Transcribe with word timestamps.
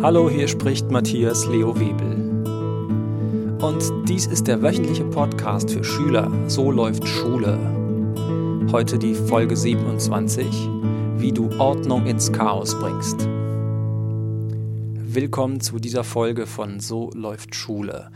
Hallo, 0.00 0.30
hier 0.30 0.46
spricht 0.46 0.92
Matthias 0.92 1.44
Leo 1.46 1.74
Webel. 1.74 2.44
Und 3.60 4.08
dies 4.08 4.26
ist 4.26 4.46
der 4.46 4.62
wöchentliche 4.62 5.04
Podcast 5.04 5.72
für 5.72 5.82
Schüler. 5.82 6.30
So 6.48 6.70
läuft 6.70 7.08
Schule. 7.08 7.58
Heute 8.70 8.96
die 9.00 9.16
Folge 9.16 9.56
27, 9.56 10.46
wie 11.16 11.32
du 11.32 11.50
Ordnung 11.58 12.06
ins 12.06 12.30
Chaos 12.30 12.78
bringst. 12.78 13.26
Willkommen 15.12 15.60
zu 15.60 15.80
dieser 15.80 16.04
Folge 16.04 16.46
von 16.46 16.78
So 16.78 17.10
läuft 17.12 17.56
Schule. 17.56 18.12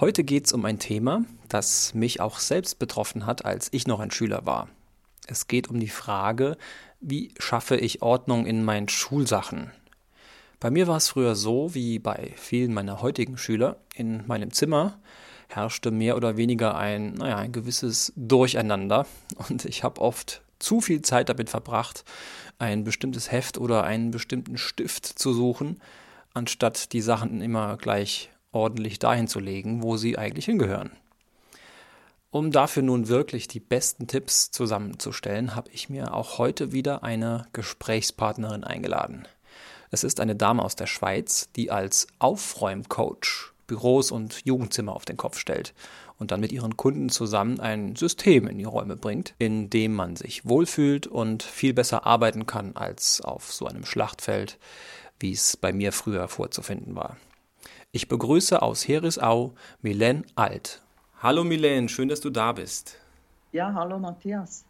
Heute 0.00 0.24
geht 0.24 0.46
es 0.46 0.54
um 0.54 0.64
ein 0.64 0.78
Thema, 0.78 1.26
das 1.50 1.92
mich 1.92 2.22
auch 2.22 2.38
selbst 2.38 2.78
betroffen 2.78 3.26
hat, 3.26 3.44
als 3.44 3.68
ich 3.72 3.86
noch 3.86 4.00
ein 4.00 4.10
Schüler 4.10 4.46
war. 4.46 4.68
Es 5.26 5.46
geht 5.46 5.68
um 5.68 5.78
die 5.78 5.88
Frage, 5.88 6.56
wie 7.00 7.34
schaffe 7.38 7.76
ich 7.76 8.00
Ordnung 8.00 8.46
in 8.46 8.64
meinen 8.64 8.88
Schulsachen? 8.88 9.72
Bei 10.60 10.70
mir 10.70 10.88
war 10.88 10.96
es 10.96 11.08
früher 11.08 11.36
so, 11.36 11.74
wie 11.74 12.00
bei 12.00 12.32
vielen 12.36 12.74
meiner 12.74 13.00
heutigen 13.00 13.38
Schüler, 13.38 13.76
in 13.94 14.26
meinem 14.26 14.52
Zimmer 14.52 14.98
herrschte 15.48 15.90
mehr 15.90 16.16
oder 16.16 16.36
weniger 16.36 16.76
ein, 16.76 17.14
naja, 17.14 17.36
ein 17.36 17.52
gewisses 17.52 18.12
Durcheinander 18.16 19.06
und 19.48 19.64
ich 19.64 19.84
habe 19.84 20.00
oft 20.00 20.42
zu 20.58 20.80
viel 20.80 21.02
Zeit 21.02 21.28
damit 21.28 21.48
verbracht, 21.48 22.04
ein 22.58 22.82
bestimmtes 22.82 23.30
Heft 23.30 23.56
oder 23.56 23.84
einen 23.84 24.10
bestimmten 24.10 24.58
Stift 24.58 25.06
zu 25.06 25.32
suchen, 25.32 25.80
anstatt 26.34 26.92
die 26.92 27.00
Sachen 27.00 27.40
immer 27.40 27.76
gleich 27.76 28.30
ordentlich 28.50 28.98
dahin 28.98 29.28
zu 29.28 29.38
legen, 29.38 29.82
wo 29.82 29.96
sie 29.96 30.18
eigentlich 30.18 30.46
hingehören. 30.46 30.90
Um 32.30 32.50
dafür 32.50 32.82
nun 32.82 33.08
wirklich 33.08 33.48
die 33.48 33.60
besten 33.60 34.06
Tipps 34.06 34.50
zusammenzustellen, 34.50 35.54
habe 35.54 35.70
ich 35.70 35.88
mir 35.88 36.12
auch 36.12 36.38
heute 36.38 36.72
wieder 36.72 37.02
eine 37.04 37.46
Gesprächspartnerin 37.52 38.64
eingeladen. 38.64 39.26
Es 39.90 40.04
ist 40.04 40.20
eine 40.20 40.36
Dame 40.36 40.62
aus 40.62 40.76
der 40.76 40.86
Schweiz, 40.86 41.48
die 41.56 41.70
als 41.70 42.06
Aufräumcoach 42.18 43.52
Büros 43.66 44.10
und 44.10 44.44
Jugendzimmer 44.44 44.94
auf 44.94 45.04
den 45.04 45.16
Kopf 45.16 45.38
stellt 45.38 45.74
und 46.18 46.30
dann 46.32 46.40
mit 46.40 46.52
ihren 46.52 46.76
Kunden 46.76 47.10
zusammen 47.10 47.60
ein 47.60 47.94
System 47.96 48.48
in 48.48 48.58
die 48.58 48.64
Räume 48.64 48.96
bringt, 48.96 49.34
in 49.38 49.70
dem 49.70 49.94
man 49.94 50.16
sich 50.16 50.46
wohlfühlt 50.46 51.06
und 51.06 51.42
viel 51.42 51.74
besser 51.74 52.06
arbeiten 52.06 52.46
kann 52.46 52.74
als 52.74 53.20
auf 53.20 53.52
so 53.52 53.66
einem 53.66 53.84
Schlachtfeld, 53.84 54.58
wie 55.20 55.32
es 55.32 55.56
bei 55.56 55.72
mir 55.72 55.92
früher 55.92 56.28
vorzufinden 56.28 56.96
war. 56.96 57.16
Ich 57.92 58.08
begrüße 58.08 58.60
aus 58.60 58.88
Herisau 58.88 59.54
Milene 59.80 60.24
Alt. 60.34 60.82
Hallo 61.22 61.44
Milene, 61.44 61.88
schön, 61.88 62.08
dass 62.08 62.20
du 62.20 62.30
da 62.30 62.52
bist. 62.52 62.96
Ja, 63.52 63.72
hallo 63.72 63.98
Matthias. 63.98 64.64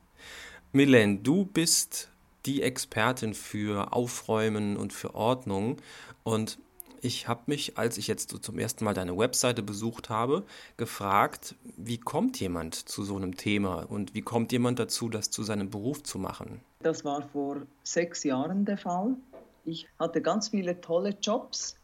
Milene, 0.73 1.19
du 1.19 1.45
bist 1.45 2.11
die 2.47 2.63
Expertin 2.63 3.35
für 3.35 3.93
Aufräumen 3.93 4.77
und 4.77 4.93
für 4.93 5.15
Ordnung 5.15 5.77
und 6.23 6.59
ich 7.01 7.29
habe 7.29 7.43
mich, 7.47 7.79
als 7.79 7.97
ich 7.97 8.09
jetzt 8.09 8.31
so 8.31 8.39
zum 8.39 8.59
ersten 8.59 8.85
Mal 8.85 8.95
deine 8.95 9.17
Webseite 9.17 9.63
besucht 9.63 10.11
habe, 10.11 10.45
gefragt, 10.77 11.55
wie 11.77 11.99
kommt 11.99 12.41
jemand 12.41 12.75
zu 12.75 13.05
so 13.05 13.17
einem 13.17 13.37
Thema 13.37 13.87
und 13.89 14.15
wie 14.15 14.23
kommt 14.23 14.53
jemand 14.53 14.79
dazu, 14.79 15.09
das 15.09 15.31
zu 15.31 15.43
seinem 15.43 15.71
Beruf 15.71 16.03
zu 16.03 16.19
machen? 16.19 16.61
Das 16.81 17.05
war 17.05 17.23
vor 17.23 17.63
sechs 17.83 18.25
Jahren 18.25 18.65
der 18.65 18.79
Fall. 18.79 19.17
Ich 19.65 19.87
hatte 19.99 20.23
ganz 20.23 20.49
viele 20.49 20.81
tolle 20.81 21.11
Jobs 21.21 21.77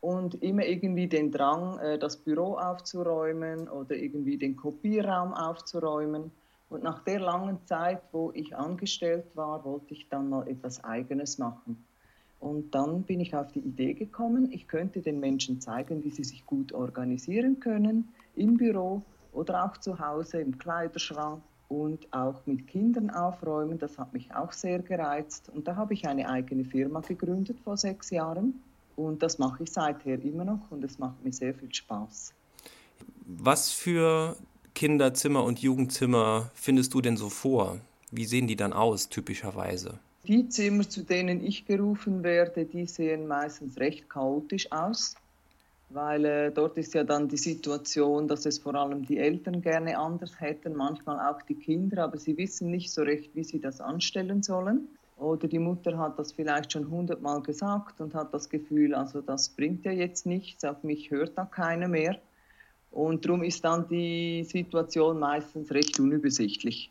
und 0.00 0.42
immer 0.42 0.64
irgendwie 0.64 1.06
den 1.06 1.30
Drang, 1.30 1.78
äh, 1.78 1.98
das 1.98 2.16
Büro 2.16 2.56
aufzuräumen 2.56 3.68
oder 3.68 3.96
irgendwie 3.96 4.36
den 4.36 4.56
Kopierraum 4.56 5.32
aufzuräumen. 5.34 6.32
Und 6.72 6.82
nach 6.82 7.04
der 7.04 7.20
langen 7.20 7.58
Zeit, 7.66 8.00
wo 8.12 8.32
ich 8.32 8.56
angestellt 8.56 9.26
war, 9.34 9.62
wollte 9.62 9.92
ich 9.92 10.08
dann 10.08 10.30
mal 10.30 10.48
etwas 10.48 10.82
Eigenes 10.82 11.36
machen. 11.36 11.84
Und 12.40 12.74
dann 12.74 13.02
bin 13.02 13.20
ich 13.20 13.36
auf 13.36 13.52
die 13.52 13.60
Idee 13.60 13.92
gekommen, 13.92 14.50
ich 14.50 14.66
könnte 14.68 15.02
den 15.02 15.20
Menschen 15.20 15.60
zeigen, 15.60 16.02
wie 16.02 16.10
sie 16.10 16.24
sich 16.24 16.46
gut 16.46 16.72
organisieren 16.72 17.60
können, 17.60 18.08
im 18.36 18.56
Büro 18.56 19.02
oder 19.32 19.66
auch 19.66 19.76
zu 19.76 19.98
Hause 19.98 20.40
im 20.40 20.56
Kleiderschrank 20.56 21.42
und 21.68 22.10
auch 22.10 22.40
mit 22.46 22.66
Kindern 22.66 23.10
aufräumen. 23.10 23.78
Das 23.78 23.98
hat 23.98 24.14
mich 24.14 24.34
auch 24.34 24.52
sehr 24.52 24.78
gereizt. 24.78 25.50
Und 25.50 25.68
da 25.68 25.76
habe 25.76 25.92
ich 25.92 26.08
eine 26.08 26.26
eigene 26.30 26.64
Firma 26.64 27.00
gegründet 27.00 27.60
vor 27.60 27.76
sechs 27.76 28.08
Jahren 28.08 28.62
und 28.96 29.22
das 29.22 29.38
mache 29.38 29.64
ich 29.64 29.72
seither 29.72 30.22
immer 30.22 30.46
noch 30.46 30.70
und 30.70 30.82
es 30.84 30.98
macht 30.98 31.22
mir 31.22 31.34
sehr 31.34 31.52
viel 31.52 31.72
Spaß. 31.72 32.32
Was 33.26 33.70
für 33.70 34.36
Kinderzimmer 34.74 35.44
und 35.44 35.60
Jugendzimmer 35.60 36.50
findest 36.54 36.94
du 36.94 37.00
denn 37.00 37.16
so 37.16 37.28
vor? 37.28 37.78
Wie 38.10 38.24
sehen 38.24 38.46
die 38.46 38.56
dann 38.56 38.72
aus, 38.72 39.08
typischerweise? 39.08 39.98
Die 40.26 40.48
Zimmer, 40.48 40.88
zu 40.88 41.02
denen 41.02 41.44
ich 41.44 41.64
gerufen 41.64 42.22
werde, 42.22 42.64
die 42.64 42.86
sehen 42.86 43.26
meistens 43.26 43.78
recht 43.78 44.08
chaotisch 44.08 44.70
aus, 44.70 45.16
weil 45.90 46.24
äh, 46.24 46.52
dort 46.52 46.78
ist 46.78 46.94
ja 46.94 47.04
dann 47.04 47.28
die 47.28 47.36
Situation, 47.36 48.28
dass 48.28 48.46
es 48.46 48.58
vor 48.58 48.74
allem 48.74 49.04
die 49.04 49.18
Eltern 49.18 49.62
gerne 49.62 49.98
anders 49.98 50.40
hätten, 50.40 50.76
manchmal 50.76 51.18
auch 51.18 51.42
die 51.42 51.56
Kinder, 51.56 52.04
aber 52.04 52.18
sie 52.18 52.36
wissen 52.38 52.70
nicht 52.70 52.92
so 52.92 53.02
recht, 53.02 53.34
wie 53.34 53.44
sie 53.44 53.60
das 53.60 53.80
anstellen 53.80 54.42
sollen. 54.42 54.88
Oder 55.16 55.48
die 55.48 55.58
Mutter 55.58 55.98
hat 55.98 56.18
das 56.18 56.32
vielleicht 56.32 56.72
schon 56.72 56.90
hundertmal 56.90 57.42
gesagt 57.42 58.00
und 58.00 58.14
hat 58.14 58.32
das 58.32 58.48
Gefühl, 58.48 58.94
also 58.94 59.20
das 59.20 59.48
bringt 59.48 59.84
ja 59.84 59.92
jetzt 59.92 60.26
nichts, 60.26 60.64
auf 60.64 60.82
mich 60.82 61.10
hört 61.10 61.36
da 61.36 61.44
keiner 61.44 61.88
mehr. 61.88 62.18
Und 62.92 63.24
darum 63.24 63.42
ist 63.42 63.64
dann 63.64 63.88
die 63.88 64.44
Situation 64.44 65.18
meistens 65.18 65.70
recht 65.72 65.98
unübersichtlich. 65.98 66.90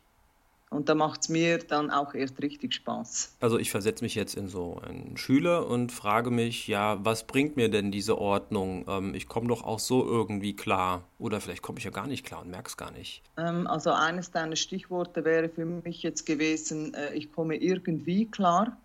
Und 0.71 0.87
da 0.87 0.95
macht 0.95 1.21
es 1.23 1.29
mir 1.29 1.57
dann 1.57 1.91
auch 1.91 2.13
erst 2.13 2.41
richtig 2.41 2.73
Spaß. 2.73 3.35
Also 3.41 3.59
ich 3.59 3.69
versetze 3.69 4.05
mich 4.05 4.15
jetzt 4.15 4.35
in 4.35 4.47
so 4.47 4.81
einen 4.87 5.17
Schüler 5.17 5.67
und 5.67 5.91
frage 5.91 6.31
mich, 6.31 6.65
ja, 6.67 6.97
was 7.03 7.27
bringt 7.27 7.57
mir 7.57 7.69
denn 7.69 7.91
diese 7.91 8.17
Ordnung? 8.17 8.85
Ähm, 8.87 9.13
ich 9.13 9.27
komme 9.27 9.49
doch 9.49 9.65
auch 9.65 9.79
so 9.79 10.05
irgendwie 10.05 10.55
klar. 10.55 11.03
Oder 11.19 11.41
vielleicht 11.41 11.61
komme 11.61 11.77
ich 11.77 11.83
ja 11.83 11.91
gar 11.91 12.07
nicht 12.07 12.25
klar 12.25 12.41
und 12.41 12.49
merke 12.49 12.69
es 12.69 12.77
gar 12.77 12.91
nicht. 12.91 13.21
Ähm, 13.35 13.67
also 13.67 13.91
eines 13.91 14.31
deiner 14.31 14.55
Stichworte 14.55 15.25
wäre 15.25 15.49
für 15.49 15.65
mich 15.65 16.03
jetzt 16.03 16.25
gewesen, 16.25 16.93
äh, 16.93 17.13
ich 17.15 17.33
komme 17.33 17.57
irgendwie 17.57 18.25
klar. 18.27 18.77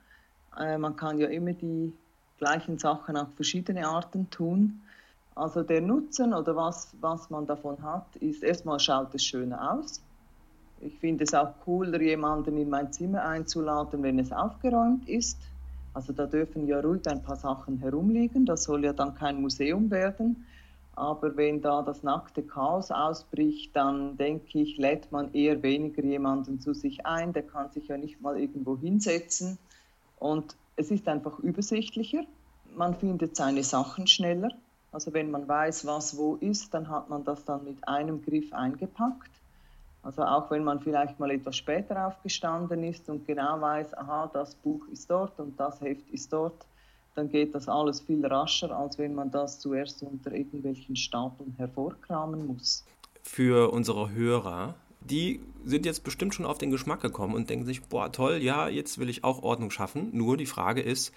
Äh, 0.58 0.78
man 0.78 0.96
kann 0.96 1.18
ja 1.18 1.28
immer 1.28 1.52
die 1.52 1.92
gleichen 2.38 2.78
Sachen 2.78 3.16
auf 3.16 3.28
verschiedene 3.36 3.86
Arten 3.86 4.28
tun. 4.30 4.82
Also 5.36 5.62
der 5.62 5.80
Nutzen 5.80 6.34
oder 6.34 6.56
was, 6.56 6.92
was 7.00 7.30
man 7.30 7.46
davon 7.46 7.80
hat, 7.82 8.16
ist 8.16 8.42
erstmal 8.42 8.80
schaut 8.80 9.14
es 9.14 9.24
schöner 9.24 9.72
aus 9.72 10.02
ich 10.80 10.98
finde 10.98 11.24
es 11.24 11.34
auch 11.34 11.52
cooler, 11.64 12.00
jemanden 12.00 12.56
in 12.58 12.68
mein 12.68 12.92
Zimmer 12.92 13.24
einzuladen, 13.24 14.02
wenn 14.02 14.18
es 14.18 14.32
aufgeräumt 14.32 15.08
ist. 15.08 15.38
Also 15.94 16.12
da 16.12 16.26
dürfen 16.26 16.66
ja 16.66 16.80
ruhig 16.80 17.06
ein 17.06 17.22
paar 17.22 17.36
Sachen 17.36 17.78
herumliegen, 17.78 18.44
das 18.44 18.64
soll 18.64 18.84
ja 18.84 18.92
dann 18.92 19.14
kein 19.14 19.40
Museum 19.40 19.90
werden. 19.90 20.44
Aber 20.94 21.36
wenn 21.36 21.60
da 21.60 21.82
das 21.82 22.02
nackte 22.02 22.42
Chaos 22.42 22.90
ausbricht, 22.90 23.74
dann 23.74 24.16
denke 24.16 24.60
ich, 24.60 24.78
lädt 24.78 25.12
man 25.12 25.32
eher 25.34 25.62
weniger 25.62 26.02
jemanden 26.02 26.60
zu 26.60 26.72
sich 26.72 27.04
ein. 27.04 27.34
Der 27.34 27.42
kann 27.42 27.70
sich 27.70 27.88
ja 27.88 27.98
nicht 27.98 28.20
mal 28.22 28.38
irgendwo 28.38 28.78
hinsetzen. 28.78 29.58
Und 30.18 30.56
es 30.76 30.90
ist 30.90 31.06
einfach 31.06 31.38
übersichtlicher. 31.38 32.22
Man 32.74 32.94
findet 32.94 33.36
seine 33.36 33.62
Sachen 33.62 34.06
schneller. 34.06 34.50
Also 34.96 35.12
wenn 35.12 35.30
man 35.30 35.46
weiß, 35.46 35.84
was 35.84 36.16
wo 36.16 36.36
ist, 36.36 36.72
dann 36.72 36.88
hat 36.88 37.10
man 37.10 37.22
das 37.22 37.44
dann 37.44 37.62
mit 37.64 37.86
einem 37.86 38.22
Griff 38.22 38.50
eingepackt. 38.54 39.30
Also 40.02 40.22
auch 40.22 40.50
wenn 40.50 40.64
man 40.64 40.80
vielleicht 40.80 41.20
mal 41.20 41.30
etwas 41.30 41.58
später 41.58 42.06
aufgestanden 42.06 42.82
ist 42.82 43.06
und 43.10 43.26
genau 43.26 43.60
weiß, 43.60 43.92
aha, 43.92 44.30
das 44.32 44.54
Buch 44.54 44.88
ist 44.90 45.10
dort 45.10 45.38
und 45.38 45.60
das 45.60 45.82
Heft 45.82 46.08
ist 46.08 46.32
dort, 46.32 46.64
dann 47.14 47.28
geht 47.28 47.54
das 47.54 47.68
alles 47.68 48.00
viel 48.00 48.24
rascher, 48.24 48.74
als 48.74 48.96
wenn 48.96 49.14
man 49.14 49.30
das 49.30 49.60
zuerst 49.60 50.02
unter 50.02 50.32
irgendwelchen 50.32 50.96
Stapeln 50.96 51.52
hervorkramen 51.58 52.46
muss. 52.46 52.82
Für 53.22 53.70
unsere 53.74 54.10
Hörer, 54.12 54.76
die 55.06 55.40
sind 55.64 55.86
jetzt 55.86 56.04
bestimmt 56.04 56.34
schon 56.34 56.46
auf 56.46 56.58
den 56.58 56.70
Geschmack 56.70 57.00
gekommen 57.00 57.34
und 57.34 57.50
denken 57.50 57.66
sich, 57.66 57.82
boah, 57.82 58.12
toll, 58.12 58.36
ja, 58.36 58.68
jetzt 58.68 58.98
will 58.98 59.08
ich 59.08 59.24
auch 59.24 59.42
Ordnung 59.42 59.70
schaffen. 59.70 60.10
Nur 60.12 60.36
die 60.36 60.46
Frage 60.46 60.80
ist, 60.80 61.12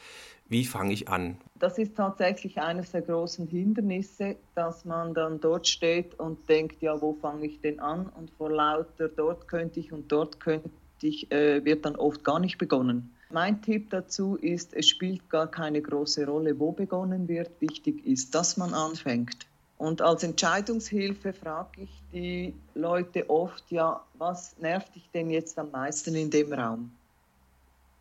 wie 0.48 0.66
fange 0.66 0.94
ich 0.94 1.08
an? 1.08 1.38
Das 1.60 1.78
ist 1.78 1.96
tatsächlich 1.96 2.60
eines 2.60 2.92
der 2.92 3.04
großen 3.04 3.48
Hindernisse, 3.48 4.38
dass 4.56 4.84
man 4.84 5.14
dann 5.14 5.40
dort 5.40 5.68
steht 5.68 6.20
und 6.20 6.50
denkt, 6.50 6.82
ja, 6.82 7.00
wo 7.00 7.14
fange 7.14 7.46
ich 7.46 7.62
denn 7.62 7.80
an? 7.80 8.10
Und 8.18 8.32
vor 8.32 8.50
lauter 8.52 9.10
dort 9.10 9.48
könnte 9.48 9.80
ich 9.80 9.92
und 9.94 10.12
dort 10.12 10.40
könnte 10.40 10.70
ich, 11.02 11.32
äh, 11.32 11.64
wird 11.64 11.86
dann 11.86 11.96
oft 11.96 12.24
gar 12.24 12.40
nicht 12.40 12.58
begonnen. 12.58 13.14
Mein 13.32 13.62
Tipp 13.62 13.92
dazu 13.92 14.38
ist, 14.38 14.74
es 14.74 14.90
spielt 14.90 15.30
gar 15.30 15.46
keine 15.46 15.84
große 15.84 16.26
Rolle, 16.26 16.60
wo 16.60 16.72
begonnen 16.72 17.28
wird. 17.28 17.62
Wichtig 17.62 18.04
ist, 18.04 18.34
dass 18.34 18.58
man 18.58 18.74
anfängt. 18.74 19.49
Und 19.80 20.02
als 20.02 20.24
Entscheidungshilfe 20.24 21.32
frage 21.32 21.84
ich 21.84 22.04
die 22.12 22.54
Leute 22.76 23.30
oft, 23.30 23.64
ja, 23.72 24.04
was 24.16 24.58
nervt 24.60 24.94
dich 24.94 25.10
denn 25.14 25.30
jetzt 25.30 25.58
am 25.58 25.72
meisten 25.72 26.14
in 26.16 26.30
dem 26.30 26.52
Raum? 26.52 26.92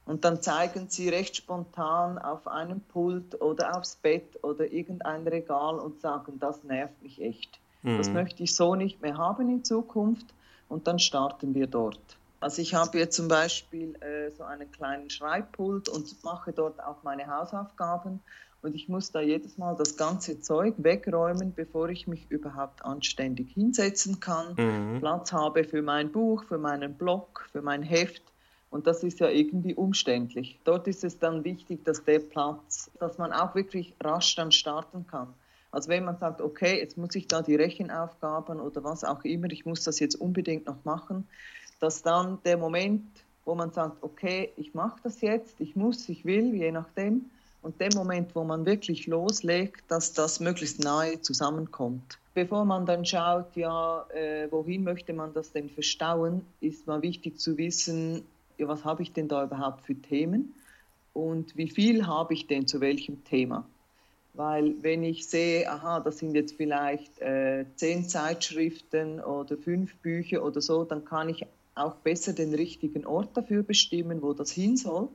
Und 0.05 0.25
dann 0.25 0.43
zeigen 0.43 0.89
sie 0.89 1.09
recht 1.09 1.37
spontan 1.37 2.19
auf 2.19 2.49
einem 2.49 2.81
Pult 2.81 3.41
oder 3.41 3.77
aufs 3.77 3.95
Bett 3.95 4.43
oder 4.43 4.73
irgendein 4.73 5.29
Regal 5.29 5.79
und 5.79 6.01
sagen, 6.01 6.41
das 6.41 6.65
nervt 6.65 7.01
mich 7.01 7.23
echt. 7.23 7.61
Mhm. 7.83 7.99
Das 7.99 8.11
möchte 8.11 8.43
ich 8.43 8.57
so 8.57 8.75
nicht 8.75 9.01
mehr 9.01 9.17
haben 9.17 9.49
in 9.49 9.63
Zukunft. 9.65 10.27
Und 10.69 10.89
dann 10.89 10.99
starten 10.99 11.55
wir 11.55 11.69
dort. 11.69 12.01
Also 12.41 12.61
ich 12.61 12.75
habe 12.75 12.99
jetzt 12.99 13.15
zum 13.15 13.29
Beispiel 13.29 13.95
äh, 14.03 14.33
so 14.37 14.43
einen 14.43 14.73
kleinen 14.73 15.11
Schreibpult 15.11 15.89
und 15.89 16.25
mache 16.25 16.53
dort 16.53 16.83
auch 16.83 17.05
meine 17.05 17.29
Hausaufgaben. 17.29 18.21
Und 18.61 18.75
ich 18.75 18.89
muss 18.89 19.13
da 19.13 19.21
jedes 19.21 19.57
Mal 19.57 19.77
das 19.77 19.97
ganze 19.97 20.41
Zeug 20.41 20.75
wegräumen, 20.79 21.53
bevor 21.55 21.89
ich 21.91 22.09
mich 22.09 22.29
überhaupt 22.29 22.85
anständig 22.85 23.53
hinsetzen 23.53 24.19
kann, 24.19 24.55
mhm. 24.57 24.99
Platz 24.99 25.33
habe 25.33 25.65
für 25.65 25.83
mein 25.83 26.11
Buch, 26.11 26.45
für 26.45 26.59
meinen 26.59 26.95
Blog, 26.95 27.49
für 27.53 27.63
mein 27.63 27.83
Heft. 27.83 28.23
Und 28.71 28.87
das 28.87 29.03
ist 29.03 29.21
ja 29.21 29.29
irgendwie 29.29 29.75
umständlich. 29.75 30.59
Dort 30.65 30.89
ist 30.89 31.05
es 31.05 31.19
dann 31.19 31.45
wichtig, 31.45 31.85
dass 31.85 32.05
der 32.05 32.19
Platz, 32.19 32.91
dass 32.99 33.17
man 33.17 33.33
auch 33.33 33.55
wirklich 33.55 33.95
rasch 34.03 34.35
dann 34.35 34.53
starten 34.53 35.07
kann. 35.07 35.33
Also 35.71 35.89
wenn 35.89 36.05
man 36.05 36.19
sagt, 36.19 36.41
okay, 36.41 36.79
jetzt 36.79 36.99
muss 36.99 37.15
ich 37.15 37.29
da 37.29 37.43
die 37.43 37.55
Rechenaufgaben 37.55 38.61
oder 38.61 38.85
was 38.85 39.05
auch 39.05 39.25
immer, 39.25 39.51
ich 39.51 39.67
muss 39.67 39.85
das 39.85 40.01
jetzt 40.01 40.17
unbedingt 40.17 40.67
noch 40.67 40.85
machen, 40.85 41.29
dass 41.81 42.03
dann 42.03 42.39
der 42.45 42.57
Moment, 42.57 43.07
wo 43.45 43.55
man 43.55 43.71
sagt, 43.71 44.03
okay, 44.03 44.51
ich 44.57 44.75
mache 44.75 44.99
das 45.03 45.21
jetzt, 45.21 45.61
ich 45.61 45.77
muss, 45.77 46.09
ich 46.09 46.25
will, 46.25 46.55
je 46.55 46.73
nachdem, 46.73 47.31
und 47.63 47.81
der 47.81 47.91
Moment, 47.95 48.35
wo 48.35 48.45
man 48.45 48.67
wirklich 48.67 49.07
loslegt, 49.07 49.83
dass 49.89 50.13
das 50.13 50.41
möglichst 50.41 50.83
nahe 50.83 51.21
zusammenkommt. 51.21 52.19
Bevor 52.35 52.65
man 52.65 52.87
dann 52.87 53.05
schaut, 53.05 53.57
ja, 53.57 54.07
äh, 54.11 54.47
wohin 54.51 54.85
möchte 54.85 55.13
man 55.13 55.33
das 55.35 55.53
denn 55.53 55.69
verstauen, 55.69 56.43
ist 56.61 56.87
mal 56.87 57.03
wichtig 57.03 57.39
zu 57.41 57.59
wissen, 57.59 58.23
ja, 58.59 58.69
was 58.69 58.85
habe 58.85 59.03
ich 59.03 59.13
denn 59.13 59.29
da 59.29 59.45
überhaupt 59.45 59.87
für 59.87 59.95
Themen 59.95 60.55
und 61.13 61.57
wie 61.57 61.69
viel 61.69 62.07
habe 62.07 62.35
ich 62.35 62.47
denn 62.47 62.67
zu 62.67 62.81
welchem 62.81 63.25
Thema. 63.25 63.67
Weil 64.35 64.75
wenn 64.83 65.03
ich 65.03 65.27
sehe, 65.27 65.69
aha, 65.69 65.99
das 66.01 66.19
sind 66.19 66.35
jetzt 66.35 66.57
vielleicht 66.57 67.19
äh, 67.21 67.65
zehn 67.75 68.09
Zeitschriften 68.09 69.21
oder 69.21 69.57
fünf 69.57 69.97
Bücher 69.97 70.45
oder 70.45 70.61
so, 70.61 70.85
dann 70.85 71.05
kann 71.05 71.29
ich 71.29 71.45
auch 71.75 71.97
besser 71.97 72.35
den 72.35 72.55
richtigen 72.55 73.05
Ort 73.05 73.37
dafür 73.37 73.65
bestimmen, 73.65 74.23
wo 74.23 74.33
das 74.33 74.53
hin 74.53 74.77
soll 74.77 75.09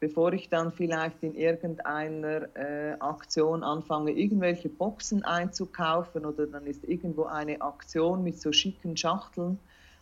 bevor 0.00 0.32
ich 0.32 0.48
dann 0.48 0.72
vielleicht 0.72 1.22
in 1.22 1.34
irgendeiner 1.34 2.54
äh, 2.54 2.96
Aktion 2.98 3.62
anfange, 3.62 4.12
irgendwelche 4.12 4.68
Boxen 4.68 5.24
einzukaufen 5.24 6.26
oder 6.26 6.46
dann 6.46 6.66
ist 6.66 6.84
irgendwo 6.84 7.24
eine 7.24 7.60
Aktion 7.62 8.22
mit 8.22 8.40
so 8.40 8.52
schicken 8.52 8.96
Schachteln 8.96 9.58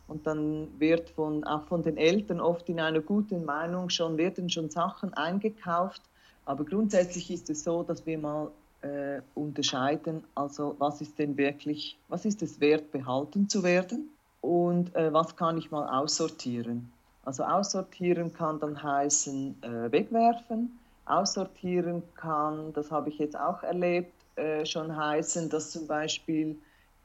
und 0.08 0.26
dann 0.26 0.69
wird 0.79 1.11
von, 1.11 1.44
auch 1.44 1.64
von 1.64 1.82
den 1.82 1.96
Eltern 1.96 2.41
oft 2.41 2.69
in 2.69 2.81
einer 2.81 3.00
guten 3.00 3.44
Meinung 3.44 3.88
schon, 3.88 4.17
werden 4.17 4.50
schon 4.50 4.70
Sachen 4.70 5.14
eingekauft. 5.14 6.02
Aber 6.44 6.64
grundsätzlich 6.64 7.31
ist 7.31 7.49
es 7.49 7.64
so, 7.64 7.82
dass 7.82 8.05
wir 8.05 8.19
mal 8.19 8.50
äh, 8.82 9.20
unterscheiden, 9.35 10.25
also 10.35 10.76
was 10.79 11.00
ist 11.00 11.19
denn 11.19 11.37
wirklich, 11.38 11.96
was 12.08 12.25
ist 12.26 12.43
es 12.43 12.61
wert, 12.61 12.93
behalten 12.93 13.49
zu 13.49 13.62
werden 13.62 14.11
und 14.43 14.94
äh, 14.94 15.12
was 15.12 15.37
kann 15.37 15.56
ich 15.56 15.70
mal 15.70 15.88
aussortieren. 15.88 16.93
Also 17.25 17.44
aussortieren 17.44 18.32
kann 18.32 18.61
dann 18.61 18.82
heißen 18.82 19.62
äh, 19.62 19.93
wegwerfen. 19.93 20.79
Aussortieren 21.06 22.03
kann, 22.15 22.73
das 22.73 22.91
habe 22.91 23.11
ich 23.11 23.19
jetzt 23.19 23.38
auch 23.38 23.62
erlebt, 23.62 24.12
äh, 24.37 24.65
schon 24.65 24.94
heißen, 24.94 25.50
dass 25.50 25.71
zum 25.71 25.87
Beispiel 25.87 26.56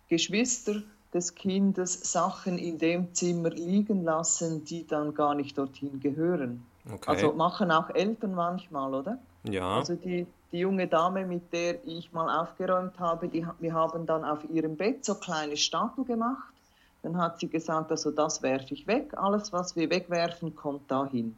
Geschwister 0.08 0.76
des 1.14 1.36
Kindes 1.36 2.12
Sachen 2.12 2.58
in 2.58 2.78
dem 2.78 3.14
Zimmer 3.14 3.50
liegen 3.50 4.04
lassen, 4.04 4.64
die 4.64 4.86
dann 4.86 5.14
gar 5.14 5.36
nicht 5.36 5.58
dorthin 5.58 6.00
gehören. 6.00 6.66
Okay. 6.92 7.10
Also 7.10 7.34
machen 7.34 7.72
auch 7.72 7.90
Eltern 7.90 8.36
manchmal, 8.36 8.94
oder? 8.94 9.20
Ja. 9.44 9.78
Also 9.78 9.96
die, 9.96 10.28
die 10.52 10.60
junge 10.60 10.88
Dame, 10.88 11.26
mit 11.26 11.52
der 11.54 11.86
ich 11.86 12.12
mal 12.14 12.42
aufgeräumt 12.42 13.00
habe, 13.00 13.28
die, 13.28 13.46
wir 13.60 13.74
haben 13.74 14.06
dann 14.06 14.24
auf 14.24 14.48
ihrem 14.50 14.76
Bett 14.76 15.04
so 15.04 15.16
kleine 15.16 15.58
Stapel 15.58 16.04
gemacht 16.06 16.54
dann 17.02 17.18
hat 17.18 17.40
sie 17.40 17.48
gesagt, 17.48 17.92
also 17.92 18.12
das 18.12 18.42
werfe 18.42 18.74
ich 18.74 18.88
weg, 18.88 19.14
alles 19.18 19.54
was 19.54 19.76
wir 19.76 19.90
wegwerfen 19.90 20.56
kommt 20.56 20.90
dahin. 20.92 21.36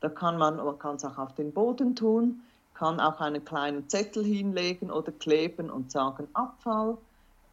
Da 0.00 0.08
kann 0.08 0.38
man, 0.38 0.56
man 0.56 0.78
kann 0.78 0.96
es 0.96 1.04
auch 1.04 1.18
auf 1.18 1.34
den 1.34 1.52
Boden 1.52 1.96
tun, 1.96 2.40
kann 2.74 3.00
auch 3.00 3.20
einen 3.20 3.44
kleinen 3.44 3.88
Zettel 3.88 4.24
hinlegen 4.24 4.90
oder 4.90 5.10
kleben 5.10 5.70
und 5.70 5.90
sagen 5.90 6.28
Abfall. 6.32 6.96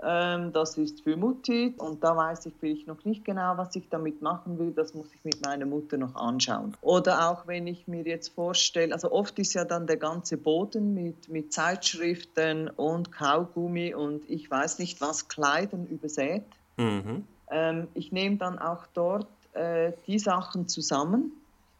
Ähm, 0.04 0.52
das 0.52 0.78
ist 0.78 1.02
für 1.02 1.16
Mutti 1.16 1.74
und 1.78 2.04
da 2.04 2.16
weiß 2.16 2.46
ich 2.46 2.54
vielleicht 2.60 2.86
noch 2.86 3.04
nicht 3.06 3.26
genau, 3.26 3.58
was 3.58 3.76
ich 3.76 3.90
damit 3.90 4.22
machen 4.22 4.60
will. 4.60 4.72
Das 4.72 4.94
muss 4.94 5.08
ich 5.14 5.24
mit 5.24 5.44
meiner 5.44 5.66
Mutter 5.66 5.98
noch 5.98 6.16
anschauen. 6.16 6.76
Oder 6.82 7.32
auch 7.32 7.48
wenn 7.48 7.66
ich 7.66 7.88
mir 7.88 8.04
jetzt 8.04 8.36
vorstelle, 8.36 8.94
also 8.94 9.12
oft 9.12 9.40
ist 9.40 9.54
ja 9.54 9.64
dann 9.64 9.88
der 9.88 9.98
ganze 9.98 10.38
Boden 10.38 10.94
mit, 10.94 11.30
mit 11.30 11.54
Zeitschriften 11.54 12.70
und 12.70 13.12
Kaugummi 13.12 13.96
und 13.96 14.30
ich 14.30 14.52
weiß 14.52 14.80
nicht 14.80 15.02
was, 15.02 15.28
Kleidern 15.28 15.88
übersät. 15.88 16.44
Mhm. 16.78 17.26
Ähm, 17.50 17.88
ich 17.94 18.12
nehme 18.12 18.38
dann 18.38 18.60
auch 18.60 18.88
dort 18.94 19.28
äh, 19.54 19.94
die 20.08 20.20
Sachen 20.20 20.68
zusammen 20.68 21.32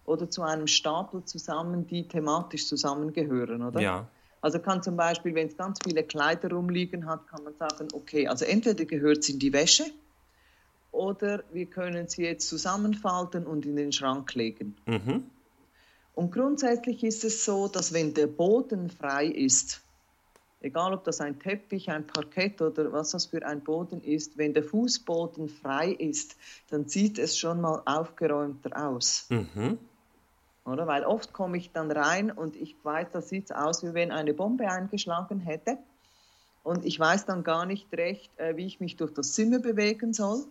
oder 0.06 0.30
zu 0.30 0.44
einem 0.44 0.68
Stapel 0.68 1.24
zusammen, 1.26 1.88
die 1.88 2.08
thematisch 2.08 2.68
zusammengehören, 2.68 3.64
oder? 3.64 3.82
Ja. 3.82 4.08
Also 4.42 4.60
kann 4.60 4.84
zum 4.84 4.96
Beispiel, 4.96 5.34
wenn 5.34 5.48
es 5.48 5.58
ganz 5.58 5.80
viele 5.84 6.04
Kleider 6.04 6.52
rumliegen 6.52 7.08
hat, 7.08 7.28
kann 7.28 7.44
man 7.44 7.56
sagen, 7.56 7.88
okay, 7.94 8.28
also 8.28 8.46
entweder 8.46 8.86
gehört 8.86 9.20
es 9.20 9.30
in 9.30 9.40
die 9.40 9.52
Wäsche 9.52 9.86
oder 10.92 11.44
wir 11.52 11.66
können 11.66 12.08
sie 12.08 12.24
jetzt 12.24 12.48
zusammenfalten 12.48 13.48
und 13.48 13.66
in 13.66 13.76
den 13.76 13.92
Schrank 13.92 14.34
legen. 14.36 14.78
Mhm. 14.86 15.32
Und 16.14 16.32
grundsätzlich 16.32 17.04
ist 17.04 17.24
es 17.24 17.44
so, 17.44 17.68
dass 17.68 17.92
wenn 17.92 18.14
der 18.14 18.28
Boden 18.28 18.90
frei 18.90 19.26
ist, 19.26 19.82
egal 20.66 20.94
ob 20.94 21.04
das 21.04 21.22
ein 21.22 21.40
Teppich, 21.40 21.90
ein 21.90 22.08
Parkett 22.08 22.62
oder 22.62 22.92
was 22.92 23.12
das 23.12 23.28
für 23.28 23.46
ein 23.46 23.64
Boden 23.64 24.02
ist, 24.02 24.38
wenn 24.38 24.54
der 24.54 24.64
Fußboden 24.64 25.48
frei 25.48 25.92
ist, 25.92 26.36
dann 26.70 26.88
sieht 26.88 27.20
es 27.20 27.38
schon 27.38 27.62
mal 27.62 27.84
aufgeräumter 27.86 28.90
aus. 28.90 29.28
Mhm. 29.30 29.78
Oder? 30.66 30.88
Weil 30.88 31.06
oft 31.06 31.32
komme 31.34 31.58
ich 31.58 31.72
dann 31.72 31.92
rein 31.92 32.32
und 32.32 32.56
ich 32.56 32.76
weiß, 32.84 33.08
das 33.14 33.30
sieht 33.30 33.54
aus, 33.54 33.84
wie 33.84 33.94
wenn 33.94 34.12
eine 34.12 34.34
Bombe 34.34 34.70
eingeschlagen 34.70 35.40
hätte. 35.40 35.78
Und 36.64 36.84
ich 36.84 37.00
weiß 37.00 37.26
dann 37.26 37.44
gar 37.44 37.68
nicht 37.68 37.94
recht, 37.94 38.32
äh, 38.40 38.58
wie 38.58 38.66
ich 38.66 38.80
mich 38.80 38.98
durch 38.98 39.14
das 39.14 39.34
Zimmer 39.34 39.60
bewegen 39.60 40.14
soll 40.14 40.46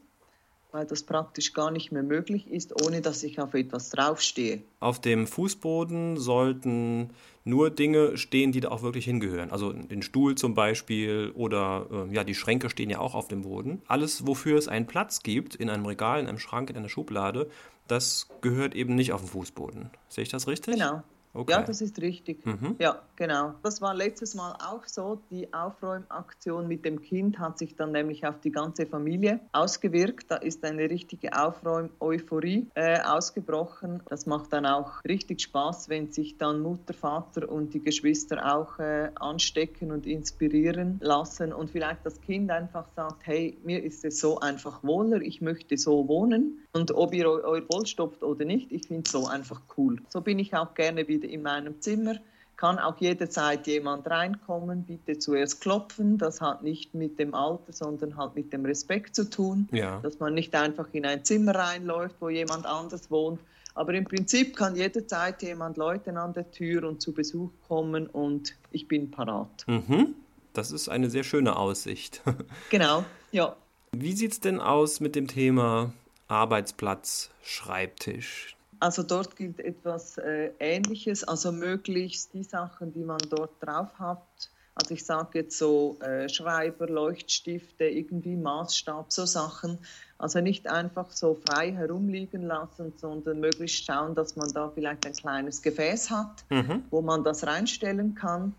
weil 0.75 0.87
das 0.87 1.05
praktisch 1.05 1.53
gar 1.53 1.71
nicht 1.71 1.93
mehr 1.93 2.03
möglich 2.03 2.51
ist, 2.51 2.83
ohne 2.85 3.01
dass 3.01 3.23
ich 3.23 3.39
auf 3.39 3.55
etwas 3.55 3.91
draufstehe. 3.91 4.63
Auf 4.81 5.01
dem 5.01 5.29
Fußboden 5.29 6.17
sollten 6.17 7.11
nur 7.45 7.71
Dinge 7.71 8.17
stehen, 8.17 8.51
die 8.51 8.61
da 8.61 8.71
auch 8.71 8.83
wirklich 8.83 9.05
hingehören. 9.05 9.53
Also 9.53 9.73
den 9.73 10.03
Stuhl 10.03 10.35
zum 10.35 10.55
Beispiel 10.55 11.31
oder 11.37 11.87
äh, 12.11 12.15
ja, 12.15 12.25
die 12.25 12.35
Schränke 12.35 12.71
stehen 12.71 12.91
ja 12.91 12.99
auch 12.99 13.15
auf 13.15 13.29
dem 13.29 13.43
Boden. 13.43 13.83
Alles, 13.87 14.27
wofür 14.27 14.59
es 14.59 14.67
einen 14.67 14.87
Platz 14.87 15.23
gibt, 15.23 15.55
in 15.55 15.71
einem 15.71 15.87
Regal, 15.87 16.19
in 16.21 16.27
einem 16.27 16.41
Schrank, 16.41 16.71
in 16.71 16.77
einer 16.77 16.89
Schublade, 16.89 17.49
das 17.87 18.29
gehört 18.41 18.75
eben 18.75 18.97
nicht 18.97 19.13
auf 19.13 19.21
dem 19.21 19.29
Fußboden. 19.29 19.91
Sehe 20.09 20.23
ich 20.23 20.31
das 20.31 20.49
richtig? 20.49 20.75
Genau. 20.75 21.05
Okay. 21.37 21.51
Ja, 21.51 21.63
das 21.63 21.81
ist 21.81 22.01
richtig. 22.01 22.47
Mhm. 22.47 22.77
Ja, 22.79 23.03
genau. 23.17 23.55
Das 23.65 23.83
war 23.83 23.93
letztes 23.93 24.37
Mal 24.37 24.53
auch 24.53 24.87
so. 24.87 25.21
Die 25.31 25.53
Aufräumaktion 25.53 26.69
mit 26.69 26.85
dem 26.85 27.03
Kind 27.03 27.41
hat 27.41 27.59
sich 27.59 27.75
dann 27.75 27.91
nämlich 27.91 28.25
auf 28.25 28.39
die 28.39 28.53
ganze 28.53 28.87
Familie 28.87 29.41
ausgewirkt. 29.51 30.31
Da 30.31 30.37
ist 30.37 30.65
eine 30.65 30.89
richtige 30.89 31.37
Aufräum-Euphorie 31.37 32.69
äh, 32.75 33.01
ausgebrochen. 33.01 34.01
Das 34.09 34.27
macht 34.27 34.53
dann 34.53 34.65
auch 34.65 35.03
richtig 35.05 35.41
Spaß, 35.41 35.89
wenn 35.89 36.13
sich 36.13 36.39
dann 36.39 36.61
Mutter, 36.61 36.95
Vater 36.95 37.49
und 37.51 37.75
die 37.75 37.83
Geschwister 37.83 38.55
auch 38.55 38.79
äh, 38.79 39.11
anstecken 39.17 39.91
und 39.91 40.07
inspirieren 40.07 41.01
lassen 41.03 41.53
und 41.53 41.71
vielleicht 41.71 42.07
das 42.07 42.21
Kind 42.21 42.53
einfach 42.53 42.87
sagt, 42.95 43.27
hey, 43.27 43.59
mir 43.65 43.83
ist 43.83 44.05
es 44.05 44.21
so 44.21 44.39
einfach 44.39 44.85
wohler, 44.85 45.21
ich 45.21 45.41
möchte 45.41 45.77
so 45.77 46.07
wohnen. 46.07 46.61
Und 46.73 46.93
ob 46.93 47.15
ihr 47.15 47.29
euer 47.29 47.63
Wohl 47.69 47.87
stopft 47.87 48.23
oder 48.23 48.45
nicht, 48.45 48.71
ich 48.73 48.87
finde 48.87 49.03
es 49.07 49.13
so 49.13 49.27
einfach 49.27 49.63
cool. 49.77 50.01
So 50.09 50.21
bin 50.21 50.39
ich 50.39 50.55
auch 50.55 50.75
gerne 50.75 51.07
wieder 51.09 51.24
in 51.25 51.43
meinem 51.43 51.81
Zimmer. 51.81 52.17
Kann 52.57 52.79
auch 52.79 52.99
jederzeit 52.99 53.67
jemand 53.67 54.07
reinkommen, 54.09 54.85
bitte 54.85 55.19
zuerst 55.19 55.61
klopfen. 55.61 56.19
Das 56.19 56.41
hat 56.41 56.63
nicht 56.63 56.95
mit 56.95 57.19
dem 57.19 57.35
Alter, 57.35 57.73
sondern 57.73 58.17
hat 58.17 58.37
mit 58.37 58.53
dem 58.53 58.65
Respekt 58.65 59.17
zu 59.17 59.29
tun. 59.29 59.69
Ja. 59.73 59.99
Dass 60.01 60.21
man 60.21 60.35
nicht 60.35 60.55
einfach 60.55 60.87
in 60.93 61.05
ein 61.05 61.25
Zimmer 61.25 61.55
reinläuft, 61.55 62.17
wo 62.21 62.29
jemand 62.29 62.65
anders 62.65 63.11
wohnt. 63.11 63.41
Aber 63.75 63.93
im 63.95 64.05
Prinzip 64.05 64.57
kann 64.57 64.77
jederzeit 64.77 65.43
jemand 65.43 65.77
läuten 65.77 66.17
an 66.17 66.33
der 66.33 66.51
Tür 66.53 66.85
und 66.85 67.03
zu 67.03 67.13
Besuch 67.13 67.51
kommen 67.67 68.07
und 68.07 68.55
ich 68.71 68.87
bin 68.87 69.11
parat. 69.11 69.65
Mhm. 69.67 70.15
Das 70.53 70.71
ist 70.71 70.89
eine 70.89 71.11
sehr 71.11 71.25
schöne 71.25 71.57
Aussicht. 71.57 72.23
genau, 72.71 73.05
ja. 73.33 73.57
Wie 73.91 74.13
sieht 74.13 74.33
es 74.33 74.41
denn 74.41 74.61
aus 74.61 75.01
mit 75.01 75.17
dem 75.17 75.27
Thema 75.27 75.93
Arbeitsplatz, 76.29 77.31
Schreibtisch? 77.43 78.54
Also 78.81 79.03
dort 79.03 79.37
gilt 79.37 79.61
etwas 79.61 80.19
äh, 80.19 80.51
Ähnliches, 80.59 81.25
also 81.25 81.53
möglichst 81.53 82.35
die 82.35 82.45
Sachen, 82.45 82.93
die 82.93 83.05
man 83.05 83.19
dort 83.31 83.53
drauf 83.61 83.99
hat. 83.99 84.51
Also 84.75 84.95
ich 84.95 85.05
sage 85.05 85.39
jetzt 85.39 85.57
so 85.57 85.99
äh, 86.01 86.29
Schreiber, 86.29 86.89
Leuchtstifte, 86.89 87.85
irgendwie 87.85 88.35
Maßstab, 88.35 89.13
so 89.13 89.25
Sachen. 89.25 89.79
Also 90.19 90.41
nicht 90.41 90.69
einfach 90.69 91.11
so 91.13 91.35
frei 91.35 91.73
herumliegen 91.73 92.43
lassen, 92.43 92.93
sondern 92.97 93.41
möglichst 93.41 93.85
schauen, 93.85 94.15
dass 94.15 94.35
man 94.37 94.51
da 94.53 94.71
vielleicht 94.71 95.07
ein 95.07 95.13
kleines 95.13 95.63
Gefäß 95.63 96.11
hat, 96.11 96.45
mhm. 96.51 96.83
wo 96.91 97.03
man 97.03 97.23
das 97.23 97.47
reinstellen 97.47 98.15
kann. 98.15 98.55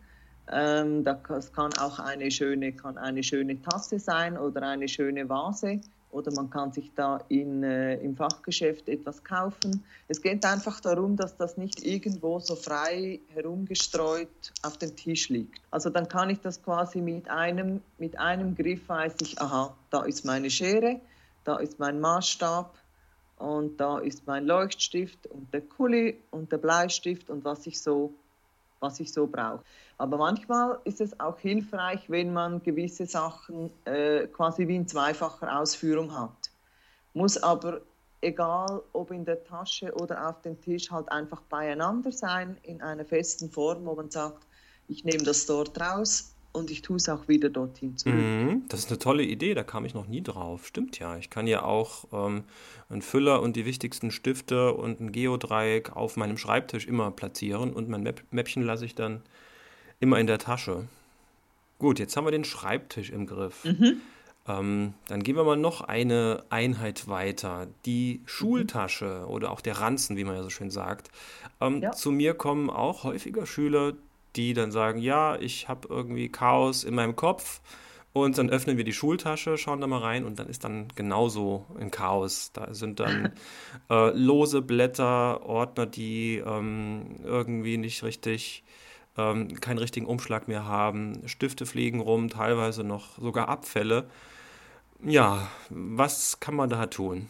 Ähm, 0.50 1.04
das 1.04 1.52
kann 1.52 1.74
auch 1.80 2.00
eine 2.00 2.32
schöne, 2.32 2.72
kann 2.72 2.98
eine 2.98 3.24
schöne 3.24 3.62
Tasse 3.62 4.00
sein 4.00 4.38
oder 4.38 4.62
eine 4.62 4.88
schöne 4.88 5.28
Vase 5.28 5.82
oder 6.16 6.32
man 6.32 6.50
kann 6.50 6.72
sich 6.72 6.94
da 6.96 7.20
in, 7.28 7.62
äh, 7.62 7.96
im 7.98 8.16
Fachgeschäft 8.16 8.88
etwas 8.88 9.24
kaufen. 9.24 9.84
Es 10.08 10.22
geht 10.22 10.46
einfach 10.46 10.80
darum, 10.80 11.18
dass 11.18 11.36
das 11.36 11.58
nicht 11.58 11.86
irgendwo 11.86 12.40
so 12.40 12.56
frei 12.56 13.20
herumgestreut 13.34 14.54
auf 14.64 14.78
dem 14.78 14.96
Tisch 14.96 15.28
liegt. 15.28 15.60
Also 15.72 15.90
dann 15.90 16.08
kann 16.08 16.30
ich 16.30 16.40
das 16.40 16.64
quasi 16.64 17.02
mit 17.02 17.30
einem, 17.30 17.82
mit 17.98 18.18
einem 18.18 18.56
Griff 18.56 18.88
weiß 18.88 19.16
ich, 19.22 19.42
aha, 19.42 19.76
da 19.90 20.04
ist 20.04 20.24
meine 20.24 20.50
Schere, 20.50 21.02
da 21.44 21.58
ist 21.58 21.80
mein 21.80 22.00
Maßstab 22.00 22.74
und 23.38 23.78
da 23.82 24.00
ist 24.00 24.26
mein 24.26 24.46
Leuchtstift 24.46 25.28
und 25.28 25.54
der 25.54 25.62
Kuli 25.62 26.18
und 26.32 26.50
der 26.50 26.60
Bleistift 26.60 27.30
und 27.30 27.44
was 27.44 27.68
ich 27.68 27.82
so 27.82 28.14
was 28.80 29.00
ich 29.00 29.12
so 29.12 29.28
brauche. 29.28 29.64
Aber 29.98 30.18
manchmal 30.18 30.80
ist 30.84 31.02
es 31.02 31.20
auch 31.20 31.40
hilfreich, 31.40 32.10
wenn 32.10 32.34
man 32.34 32.62
gewisse 32.62 33.06
Sachen 33.06 33.72
äh, 33.86 34.28
quasi 34.28 34.68
wie 34.68 34.76
in 34.76 34.88
zweifacher 34.88 35.60
Ausführung 35.60 36.18
hat. 36.18 36.52
Muss 37.14 37.38
aber, 37.38 37.82
egal 38.22 38.82
ob 38.94 39.12
in 39.12 39.24
der 39.26 39.44
Tasche 39.44 39.94
oder 39.94 40.30
auf 40.30 40.42
dem 40.42 40.60
Tisch, 40.62 40.92
halt 40.92 41.10
einfach 41.12 41.42
beieinander 41.44 42.12
sein 42.12 42.58
in 42.64 42.82
einer 42.82 43.06
festen 43.06 43.50
Form, 43.50 43.86
wo 43.86 43.96
man 43.96 44.12
sagt, 44.12 44.46
ich 44.88 45.04
nehme 45.04 45.24
das 45.24 45.46
dort 45.46 45.80
raus, 45.80 46.35
und 46.56 46.72
ich 46.72 46.82
tue 46.82 46.98
es 46.98 47.10
auch 47.10 47.28
wieder 47.28 47.50
dorthin 47.50 47.98
zurück. 47.98 48.16
Mhm, 48.16 48.64
das 48.70 48.82
ist 48.82 48.90
eine 48.90 49.00
tolle 49.00 49.24
Idee, 49.24 49.54
da 49.54 49.64
kam 49.64 49.86
ich 49.86 49.94
noch 49.94 50.08
nie 50.08 50.22
drauf. 50.22 50.66
Stimmt 50.68 50.98
ja. 51.00 51.18
Ich 51.18 51.30
kann 51.30 51.48
ja 51.48 51.64
auch 51.64 52.06
ähm, 52.14 52.44
einen 52.90 53.02
Füller 53.02 53.42
und 53.42 53.56
die 53.56 53.66
wichtigsten 53.66 54.12
Stifte 54.12 54.74
und 54.74 55.00
ein 55.00 55.12
Geodreieck 55.12 55.96
auf 55.96 56.18
meinem 56.18 56.38
Schreibtisch 56.38 56.88
immer 56.88 57.12
platzieren 57.12 57.74
und 57.74 57.90
mein 57.90 58.04
Mäpp 58.04 58.24
Mäppchen 58.32 58.64
lasse 58.64 58.86
ich 58.86 58.96
dann 58.96 59.22
immer 60.00 60.20
in 60.20 60.28
der 60.28 60.40
Tasche. 60.40 60.88
Gut, 61.78 62.00
jetzt 62.00 62.16
haben 62.16 62.26
wir 62.26 62.32
den 62.32 62.46
Schreibtisch 62.46 63.10
im 63.10 63.28
Griff. 63.28 63.66
Mhm. 63.66 64.02
Ähm, 64.48 64.94
dann 65.08 65.24
gehen 65.24 65.36
wir 65.36 65.44
mal 65.44 65.58
noch 65.58 65.82
eine 65.82 66.44
Einheit 66.50 67.08
weiter. 67.08 67.68
Die 67.86 68.22
Schultasche 68.26 69.24
mhm. 69.26 69.32
oder 69.32 69.52
auch 69.52 69.62
der 69.62 69.80
Ranzen, 69.80 70.18
wie 70.18 70.24
man 70.24 70.36
ja 70.36 70.44
so 70.44 70.50
schön 70.50 70.70
sagt. 70.70 71.10
Ähm, 71.60 71.82
ja. 71.82 71.92
Zu 71.92 72.12
mir 72.12 72.36
kommen 72.36 72.70
auch 72.70 73.04
häufiger 73.04 73.46
Schüler, 73.46 73.94
die 74.36 74.54
dann 74.54 74.72
sagen, 74.72 75.00
ja, 75.00 75.38
ich 75.38 75.68
habe 75.68 75.88
irgendwie 75.90 76.30
Chaos 76.30 76.84
in 76.84 76.96
meinem 76.96 77.16
Kopf. 77.16 77.62
Und 78.14 78.38
dann 78.38 78.50
öffnen 78.50 78.78
wir 78.78 78.86
die 78.86 78.94
Schultasche, 78.94 79.58
schauen 79.58 79.82
da 79.82 79.88
mal 79.88 80.00
rein 80.00 80.24
und 80.24 80.40
dann 80.40 80.48
ist 80.48 80.64
dann 80.64 80.88
genauso 80.96 81.66
ein 81.78 81.92
Chaos. 81.92 82.52
Da 82.54 82.74
sind 82.74 83.02
dann 83.02 83.34
äh, 83.90 84.12
lose 84.12 84.62
Blätter, 84.62 85.46
Ordner, 85.46 85.86
die 85.86 86.38
ähm, 86.38 87.18
irgendwie 87.26 87.78
nicht 87.78 88.04
richtig, 88.04 88.64
ähm, 89.18 89.60
keinen 89.60 89.80
richtigen 89.80 90.06
Umschlag 90.06 90.48
mehr 90.48 90.66
haben. 90.66 91.28
Stifte 91.28 91.66
fliegen 91.66 92.00
rum, 92.00 92.30
teilweise 92.30 92.86
noch 92.86 93.20
sogar 93.20 93.50
Abfälle. 93.50 94.06
Ja, 95.04 95.50
was 95.70 96.40
kann 96.40 96.56
man 96.56 96.70
da 96.70 96.86
tun? 96.86 97.28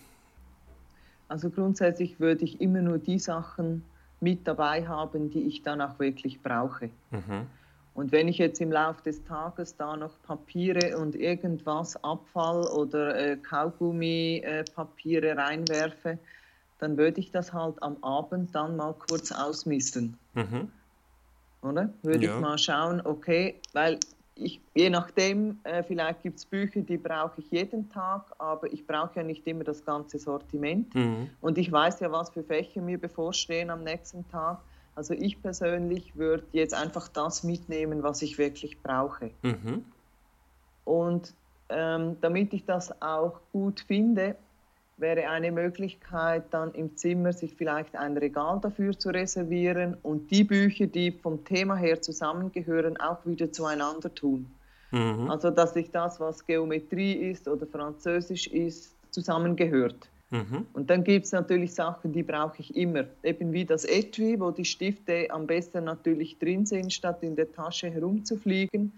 Also 1.28 1.50
grundsätzlich 1.50 2.20
würde 2.20 2.46
ich 2.46 2.62
immer 2.62 2.82
nur 2.82 3.00
die 3.00 3.18
Sachen 3.18 3.84
mit 4.26 4.48
dabei 4.48 4.88
haben, 4.88 5.30
die 5.30 5.44
ich 5.44 5.62
dann 5.62 5.82
auch 5.82 6.00
wirklich 6.00 6.42
brauche. 6.42 6.90
Mhm. 7.12 7.46
Und 7.94 8.12
wenn 8.12 8.28
ich 8.28 8.40
jetzt 8.40 8.60
im 8.60 8.72
Laufe 8.72 9.04
des 9.04 9.24
Tages 9.24 9.78
da 9.78 9.96
noch 9.96 10.20
Papiere 10.24 10.98
und 10.98 11.16
irgendwas, 11.16 11.96
Abfall 12.04 12.66
oder 12.68 13.16
äh, 13.16 13.38
Kaugummi-Papiere 13.38 15.28
äh, 15.28 15.32
reinwerfe, 15.34 16.18
dann 16.80 16.98
würde 16.98 17.22
ich 17.22 17.32
das 17.32 17.54
halt 17.54 17.82
am 17.84 18.04
Abend 18.04 18.54
dann 18.54 18.76
mal 18.76 18.94
kurz 18.94 19.32
ausmisten. 19.32 20.18
Mhm. 20.34 20.72
Oder? 21.62 21.94
Würde 22.02 22.26
ja. 22.26 22.36
ich 22.36 22.42
mal 22.42 22.58
schauen, 22.58 23.02
okay, 23.06 23.62
weil 23.74 24.00
ich, 24.36 24.62
je 24.74 24.90
nachdem, 24.90 25.60
äh, 25.64 25.82
vielleicht 25.84 26.22
gibt 26.24 26.38
es 26.40 26.46
Bücher, 26.46 26.82
die 26.82 26.98
brauche 26.98 27.40
ich 27.40 27.50
jeden 27.52 27.90
Tag, 27.90 28.34
aber 28.38 28.72
ich 28.72 28.86
brauche 28.86 29.16
ja 29.16 29.24
nicht 29.24 29.48
immer 29.48 29.64
das 29.64 29.84
ganze 29.86 30.20
Sortiment. 30.20 30.94
Mhm. 30.94 31.30
Und 31.42 31.58
ich 31.58 31.72
weiß 31.72 32.02
ja, 32.02 32.12
was 32.12 32.30
für 32.30 32.44
Fächer 32.44 32.82
mir 32.82 32.98
bevorstehen 32.98 33.70
am 33.70 33.84
nächsten 33.84 34.28
Tag. 34.30 34.60
Also 34.94 35.14
ich 35.14 35.42
persönlich 35.42 36.16
würde 36.16 36.46
jetzt 36.52 36.74
einfach 36.74 37.08
das 37.08 37.44
mitnehmen, 37.44 38.04
was 38.04 38.22
ich 38.22 38.38
wirklich 38.38 38.82
brauche. 38.82 39.32
Mhm. 39.42 39.86
Und 40.84 41.34
ähm, 41.70 42.18
damit 42.22 42.54
ich 42.54 42.66
das 42.66 43.02
auch 43.02 43.40
gut 43.52 43.82
finde, 43.82 44.36
wäre 44.98 45.30
eine 45.30 45.52
Möglichkeit, 45.52 46.46
dann 46.52 46.74
im 46.74 46.96
Zimmer 46.96 47.34
sich 47.34 47.56
vielleicht 47.56 47.96
ein 47.96 48.18
Regal 48.18 48.60
dafür 48.62 48.98
zu 48.98 49.10
reservieren 49.10 49.98
und 50.04 50.32
die 50.32 50.44
Bücher, 50.44 50.88
die 50.88 51.12
vom 51.12 51.44
Thema 51.44 51.76
her 51.76 52.02
zusammengehören, 52.02 52.98
auch 52.98 53.26
wieder 53.26 53.52
zueinander 53.52 54.14
tun. 54.14 54.48
Mhm. 54.92 55.30
Also 55.30 55.50
dass 55.52 55.74
sich 55.74 55.92
das, 55.92 56.20
was 56.20 56.46
Geometrie 56.46 57.14
ist 57.14 57.48
oder 57.48 57.68
Französisch 57.68 58.48
ist, 58.48 58.96
zusammengehört. 59.12 60.10
Mhm. 60.32 60.66
Und 60.74 60.90
dann 60.90 61.04
gibt 61.04 61.26
es 61.26 61.32
natürlich 61.32 61.74
Sachen, 61.74 62.14
die 62.14 62.24
brauche 62.24 62.60
ich 62.60 62.76
immer. 62.76 63.06
Eben 63.24 63.54
wie 63.54 63.66
das 63.66 63.86
Etui, 63.86 64.40
wo 64.40 64.52
die 64.52 64.66
Stifte 64.66 65.28
am 65.30 65.46
besten 65.46 65.84
natürlich 65.84 66.40
drin 66.40 66.66
sind, 66.66 66.92
statt 66.92 67.22
in 67.22 67.36
der 67.36 67.52
Tasche 67.52 67.90
herumzufliegen 67.90 68.94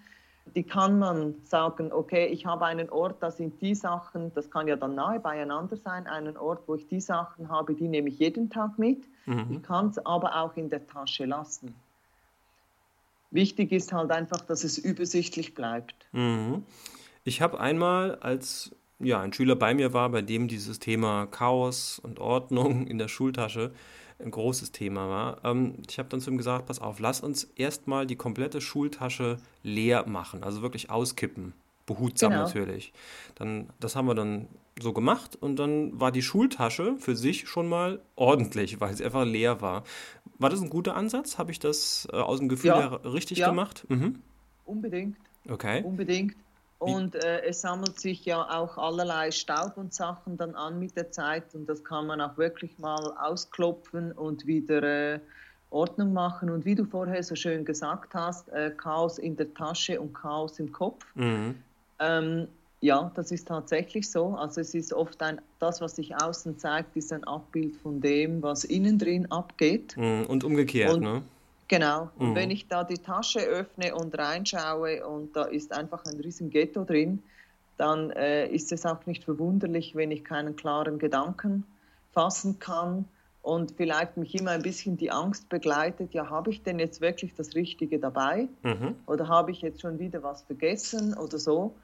die 0.55 0.63
kann 0.63 0.99
man 0.99 1.35
sagen, 1.43 1.91
okay, 1.91 2.27
ich 2.27 2.45
habe 2.45 2.65
einen 2.65 2.89
Ort, 2.89 3.21
da 3.21 3.31
sind 3.31 3.61
die 3.61 3.75
Sachen, 3.75 4.33
das 4.33 4.49
kann 4.49 4.67
ja 4.67 4.75
dann 4.75 4.95
nahe 4.95 5.19
beieinander 5.19 5.77
sein, 5.77 6.07
einen 6.07 6.37
Ort, 6.37 6.67
wo 6.67 6.75
ich 6.75 6.87
die 6.87 7.01
Sachen 7.01 7.49
habe, 7.49 7.73
die 7.75 7.87
nehme 7.87 8.09
ich 8.09 8.19
jeden 8.19 8.49
Tag 8.49 8.77
mit. 8.79 9.07
Mhm. 9.25 9.47
Ich 9.49 9.63
kann 9.63 9.89
es 9.89 9.97
aber 10.05 10.35
auch 10.41 10.55
in 10.55 10.69
der 10.69 10.87
Tasche 10.87 11.25
lassen. 11.25 11.75
Wichtig 13.31 13.71
ist 13.71 13.91
halt 13.91 14.11
einfach, 14.11 14.41
dass 14.41 14.63
es 14.63 14.77
übersichtlich 14.77 15.53
bleibt. 15.53 16.07
Mhm. 16.11 16.63
Ich 17.23 17.41
habe 17.41 17.59
einmal, 17.59 18.15
als 18.15 18.75
ja, 18.99 19.21
ein 19.21 19.33
Schüler 19.33 19.55
bei 19.55 19.73
mir 19.73 19.93
war, 19.93 20.09
bei 20.09 20.21
dem 20.21 20.47
dieses 20.47 20.79
Thema 20.79 21.27
Chaos 21.27 21.99
und 21.99 22.19
Ordnung 22.19 22.87
in 22.87 22.97
der 22.97 23.07
Schultasche 23.07 23.71
ein 24.19 24.31
großes 24.31 24.71
Thema 24.71 25.09
war. 25.09 25.45
Ähm, 25.45 25.75
ich 25.87 25.99
habe 25.99 26.09
dann 26.09 26.19
zu 26.19 26.31
ihm 26.31 26.37
gesagt, 26.37 26.65
pass 26.65 26.79
auf, 26.79 26.99
lass 26.99 27.21
uns 27.21 27.43
erstmal 27.55 28.05
die 28.05 28.15
komplette 28.15 28.61
Schultasche 28.61 29.37
leer 29.63 30.07
machen, 30.07 30.43
also 30.43 30.61
wirklich 30.61 30.89
auskippen. 30.89 31.53
Behutsam 31.85 32.31
genau. 32.31 32.43
natürlich. 32.43 32.91
Dann, 33.35 33.69
das 33.79 33.95
haben 33.95 34.07
wir 34.07 34.15
dann 34.15 34.49
so 34.79 34.91
gemacht 34.91 35.37
und 35.37 35.57
dann 35.57 35.99
war 35.99 36.11
die 36.11 36.21
Schultasche 36.21 36.97
für 36.97 37.15
sich 37.15 37.47
schon 37.47 37.69
mal 37.69 38.01
ordentlich, 38.15 38.81
weil 38.81 38.93
sie 38.93 39.05
einfach 39.05 39.25
leer 39.25 39.61
war. 39.61 39.83
War 40.37 40.49
das 40.49 40.61
ein 40.61 40.69
guter 40.69 40.95
Ansatz? 40.95 41.37
Habe 41.37 41.51
ich 41.51 41.59
das 41.59 42.07
äh, 42.11 42.17
aus 42.17 42.39
dem 42.39 42.49
Gefühl 42.49 42.71
ja. 42.71 42.89
her 42.89 43.13
richtig 43.13 43.39
ja. 43.39 43.49
gemacht? 43.49 43.85
Mhm. 43.87 44.21
Unbedingt. 44.65 45.17
Okay. 45.49 45.81
Unbedingt. 45.83 46.35
Und 46.79 47.15
äh, 47.15 47.41
es 47.43 47.61
sammelt 47.61 47.99
sich 47.99 48.25
ja 48.25 48.41
auch 48.49 48.77
allerlei 48.77 49.31
Staub 49.31 49.77
und 49.77 49.93
Sachen 49.93 50.37
dann 50.37 50.53
an 50.53 50.79
mit 50.79 50.95
der 50.95 51.11
Zeit 51.11 51.55
und 51.55 51.67
das 51.67 51.83
kann 51.83 52.05
man 52.05 52.21
auch 52.21 52.37
wirklich 52.37 52.77
mal 52.77 53.13
ausklopfen 53.17 54.11
und 54.11 54.45
wieder 54.45 54.83
äh, 54.83 55.19
Ordnung 55.71 56.13
machen. 56.13 56.49
Und 56.51 56.65
wie 56.65 56.75
du 56.75 56.85
vorher 56.85 57.23
so 57.23 57.35
schön 57.35 57.65
gesagt 57.65 58.13
hast, 58.13 58.49
äh, 58.49 58.71
Chaos 58.77 59.17
in 59.17 59.35
der 59.35 59.53
Tasche 59.53 59.99
und 59.99 60.13
Chaos 60.13 60.59
im 60.59 60.71
Kopf. 60.71 61.03
Mhm. 61.15 61.55
Ähm, 61.99 62.47
ja, 62.79 63.11
das 63.15 63.31
ist 63.31 63.47
tatsächlich 63.47 64.09
so. 64.09 64.35
Also 64.35 64.61
es 64.61 64.75
ist 64.75 64.93
oft 64.93 65.21
ein, 65.23 65.41
das, 65.57 65.81
was 65.81 65.95
sich 65.95 66.15
außen 66.15 66.59
zeigt, 66.59 66.95
ist 66.95 67.11
ein 67.11 67.23
Abbild 67.23 67.75
von 67.77 68.01
dem, 68.01 68.43
was 68.43 68.63
innen 68.63 68.99
drin 68.99 69.31
abgeht. 69.31 69.97
Mhm. 69.97 70.27
Und 70.27 70.43
umgekehrt, 70.43 70.93
und, 70.93 71.01
ne? 71.01 71.23
Genau. 71.67 72.09
Und 72.17 72.31
mhm. 72.31 72.35
wenn 72.35 72.51
ich 72.51 72.67
da 72.67 72.83
die 72.83 72.97
Tasche 72.97 73.39
öffne 73.39 73.93
und 73.95 74.17
reinschaue 74.17 75.05
und 75.05 75.35
da 75.35 75.43
ist 75.43 75.73
einfach 75.73 76.05
ein 76.05 76.19
riesen 76.19 76.49
Ghetto 76.49 76.83
drin, 76.83 77.21
dann 77.77 78.09
äh, 78.11 78.47
ist 78.47 78.71
es 78.71 78.85
auch 78.85 79.05
nicht 79.05 79.23
verwunderlich, 79.23 79.95
wenn 79.95 80.11
ich 80.11 80.23
keinen 80.23 80.55
klaren 80.55 80.97
Gedanken 80.97 81.65
fassen 82.13 82.59
kann 82.59 83.05
und 83.41 83.73
vielleicht 83.77 84.17
mich 84.17 84.33
immer 84.35 84.51
ein 84.51 84.61
bisschen 84.61 84.97
die 84.97 85.11
Angst 85.11 85.47
begleitet, 85.49 86.13
ja, 86.13 86.29
habe 86.29 86.49
ich 86.49 86.63
denn 86.63 86.79
jetzt 86.79 87.01
wirklich 87.01 87.33
das 87.35 87.55
Richtige 87.55 87.99
dabei 87.99 88.47
mhm. 88.63 88.95
oder 89.05 89.27
habe 89.27 89.51
ich 89.51 89.61
jetzt 89.61 89.81
schon 89.81 89.99
wieder 89.99 90.23
was 90.23 90.41
vergessen 90.43 91.13
oder 91.13 91.37
so. 91.37 91.75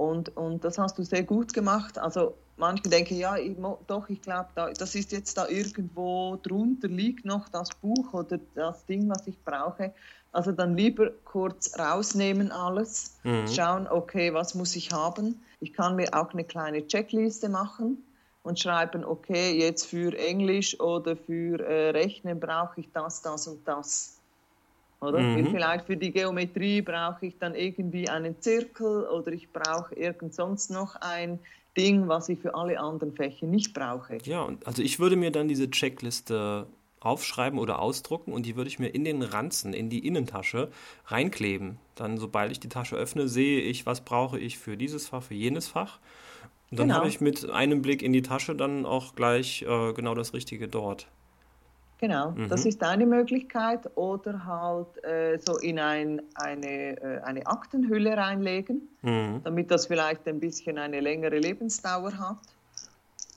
Und, 0.00 0.34
und 0.34 0.64
das 0.64 0.78
hast 0.78 0.96
du 0.96 1.02
sehr 1.02 1.24
gut 1.24 1.52
gemacht. 1.52 1.98
Also 1.98 2.34
manche 2.56 2.88
denken, 2.88 3.18
ja, 3.18 3.36
ich, 3.36 3.54
doch, 3.86 4.08
ich 4.08 4.22
glaube, 4.22 4.48
da, 4.54 4.70
das 4.70 4.94
ist 4.94 5.12
jetzt 5.12 5.36
da 5.36 5.46
irgendwo 5.46 6.38
drunter, 6.42 6.88
liegt 6.88 7.26
noch 7.26 7.50
das 7.50 7.68
Buch 7.82 8.14
oder 8.14 8.40
das 8.54 8.86
Ding, 8.86 9.10
was 9.10 9.26
ich 9.26 9.38
brauche. 9.44 9.92
Also 10.32 10.52
dann 10.52 10.74
lieber 10.74 11.10
kurz 11.26 11.78
rausnehmen 11.78 12.50
alles, 12.50 13.18
mhm. 13.24 13.46
schauen, 13.46 13.86
okay, 13.88 14.32
was 14.32 14.54
muss 14.54 14.74
ich 14.74 14.90
haben. 14.90 15.38
Ich 15.60 15.74
kann 15.74 15.96
mir 15.96 16.14
auch 16.14 16.32
eine 16.32 16.44
kleine 16.44 16.86
Checkliste 16.86 17.50
machen 17.50 18.02
und 18.42 18.58
schreiben, 18.58 19.04
okay, 19.04 19.52
jetzt 19.58 19.84
für 19.84 20.16
Englisch 20.16 20.80
oder 20.80 21.14
für 21.14 21.60
äh, 21.60 21.90
Rechnen 21.90 22.40
brauche 22.40 22.80
ich 22.80 22.90
das, 22.94 23.20
das 23.20 23.46
und 23.48 23.68
das. 23.68 24.19
Oder? 25.00 25.20
Mhm. 25.20 25.50
Vielleicht 25.50 25.86
für 25.86 25.96
die 25.96 26.12
Geometrie 26.12 26.82
brauche 26.82 27.26
ich 27.26 27.38
dann 27.38 27.54
irgendwie 27.54 28.08
einen 28.08 28.40
Zirkel 28.40 29.04
oder 29.06 29.32
ich 29.32 29.50
brauche 29.52 29.94
irgend 29.94 30.34
sonst 30.34 30.70
noch 30.70 30.96
ein 30.96 31.38
Ding, 31.76 32.08
was 32.08 32.28
ich 32.28 32.40
für 32.40 32.54
alle 32.54 32.78
anderen 32.78 33.14
Fächer 33.14 33.46
nicht 33.46 33.72
brauche. 33.72 34.18
Ja, 34.24 34.42
und 34.42 34.66
also 34.66 34.82
ich 34.82 34.98
würde 34.98 35.16
mir 35.16 35.30
dann 35.30 35.48
diese 35.48 35.70
Checkliste 35.70 36.66
aufschreiben 37.00 37.58
oder 37.58 37.78
ausdrucken 37.78 38.32
und 38.32 38.44
die 38.44 38.56
würde 38.56 38.68
ich 38.68 38.78
mir 38.78 38.88
in 38.88 39.04
den 39.04 39.22
Ranzen, 39.22 39.72
in 39.72 39.88
die 39.88 40.06
Innentasche 40.06 40.70
reinkleben. 41.06 41.78
Dann, 41.94 42.18
sobald 42.18 42.52
ich 42.52 42.60
die 42.60 42.68
Tasche 42.68 42.96
öffne, 42.96 43.26
sehe 43.26 43.60
ich, 43.62 43.86
was 43.86 44.02
brauche 44.02 44.38
ich 44.38 44.58
für 44.58 44.76
dieses 44.76 45.08
Fach, 45.08 45.22
für 45.22 45.34
jenes 45.34 45.68
Fach. 45.68 45.98
Und 46.70 46.78
dann 46.78 46.88
genau. 46.88 46.98
habe 46.98 47.08
ich 47.08 47.20
mit 47.20 47.48
einem 47.50 47.80
Blick 47.82 48.02
in 48.02 48.12
die 48.12 48.22
Tasche 48.22 48.54
dann 48.54 48.84
auch 48.84 49.14
gleich 49.14 49.62
äh, 49.62 49.92
genau 49.94 50.14
das 50.14 50.34
Richtige 50.34 50.68
dort. 50.68 51.08
Genau, 52.00 52.30
mhm. 52.30 52.48
das 52.48 52.64
ist 52.64 52.82
eine 52.82 53.04
Möglichkeit. 53.04 53.80
Oder 53.94 54.46
halt 54.46 55.04
äh, 55.04 55.38
so 55.38 55.58
in 55.58 55.78
ein, 55.78 56.22
eine, 56.34 57.00
äh, 57.00 57.20
eine 57.22 57.46
Aktenhülle 57.46 58.16
reinlegen, 58.16 58.88
mhm. 59.02 59.42
damit 59.44 59.70
das 59.70 59.86
vielleicht 59.86 60.26
ein 60.26 60.40
bisschen 60.40 60.78
eine 60.78 61.00
längere 61.00 61.38
Lebensdauer 61.38 62.18
hat. 62.18 62.38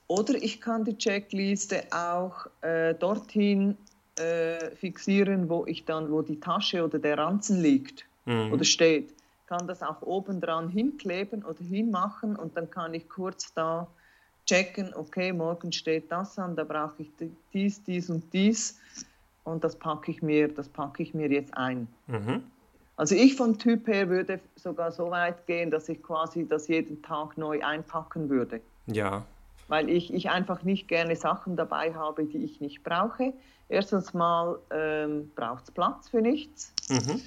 Oder 0.07 0.35
ich 0.35 0.61
kann 0.61 0.85
die 0.85 0.97
Checkliste 0.97 1.83
auch 1.91 2.47
äh, 2.61 2.93
dorthin 2.93 3.77
äh, 4.17 4.73
fixieren, 4.75 5.49
wo 5.49 5.65
ich 5.65 5.83
dann, 5.83 6.09
wo 6.09 6.21
die 6.21 6.39
Tasche 6.39 6.85
oder 6.85 6.99
der 6.99 7.17
Ranzen 7.17 7.61
liegt 7.61 8.05
mhm. 8.25 8.53
oder 8.53 8.63
steht. 8.63 9.13
Kann 9.47 9.67
das 9.67 9.83
auch 9.83 10.01
oben 10.01 10.39
dran 10.39 10.69
hinkleben 10.69 11.43
oder 11.43 11.61
hinmachen 11.63 12.37
und 12.37 12.55
dann 12.55 12.69
kann 12.69 12.93
ich 12.93 13.09
kurz 13.09 13.53
da 13.53 13.87
checken, 14.45 14.93
okay, 14.95 15.31
morgen 15.31 15.71
steht 15.71 16.11
das 16.11 16.37
an, 16.37 16.55
da 16.55 16.63
brauche 16.63 17.01
ich 17.01 17.11
dies, 17.53 17.83
dies 17.83 18.09
und 18.09 18.31
dies 18.33 18.79
und 19.43 19.63
das 19.63 19.75
packe 19.75 20.11
ich 20.11 20.21
mir, 20.21 20.47
das 20.47 20.67
packe 20.69 21.03
ich 21.03 21.13
mir 21.13 21.29
jetzt 21.29 21.55
ein. 21.57 21.87
Mhm. 22.07 22.43
Also 22.95 23.15
ich 23.15 23.35
vom 23.35 23.57
Typ 23.57 23.87
her 23.87 24.09
würde 24.09 24.39
sogar 24.55 24.91
so 24.91 25.09
weit 25.09 25.47
gehen, 25.47 25.71
dass 25.71 25.89
ich 25.89 26.01
quasi 26.03 26.47
das 26.47 26.67
jeden 26.67 27.01
Tag 27.01 27.37
neu 27.37 27.63
einpacken 27.63 28.29
würde. 28.29 28.61
Ja. 28.85 29.25
Weil 29.67 29.89
ich, 29.89 30.13
ich 30.13 30.29
einfach 30.29 30.63
nicht 30.63 30.87
gerne 30.87 31.15
Sachen 31.15 31.55
dabei 31.55 31.93
habe, 31.93 32.25
die 32.25 32.43
ich 32.43 32.61
nicht 32.61 32.83
brauche. 32.83 33.33
Erstens 33.69 34.13
mal 34.13 34.59
ähm, 34.71 35.31
braucht 35.35 35.63
es 35.63 35.71
Platz 35.71 36.09
für 36.09 36.21
nichts. 36.21 36.71
Mhm. 36.89 37.21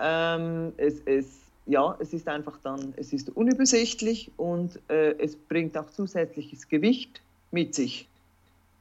Ähm, 0.00 0.72
es, 0.78 1.00
es 1.04 1.45
ja, 1.66 1.96
es 1.98 2.12
ist 2.12 2.28
einfach 2.28 2.58
dann, 2.62 2.94
es 2.96 3.12
ist 3.12 3.30
unübersichtlich 3.30 4.30
und 4.36 4.80
äh, 4.88 5.16
es 5.18 5.36
bringt 5.36 5.76
auch 5.76 5.90
zusätzliches 5.90 6.68
Gewicht 6.68 7.20
mit 7.50 7.74
sich. 7.74 8.08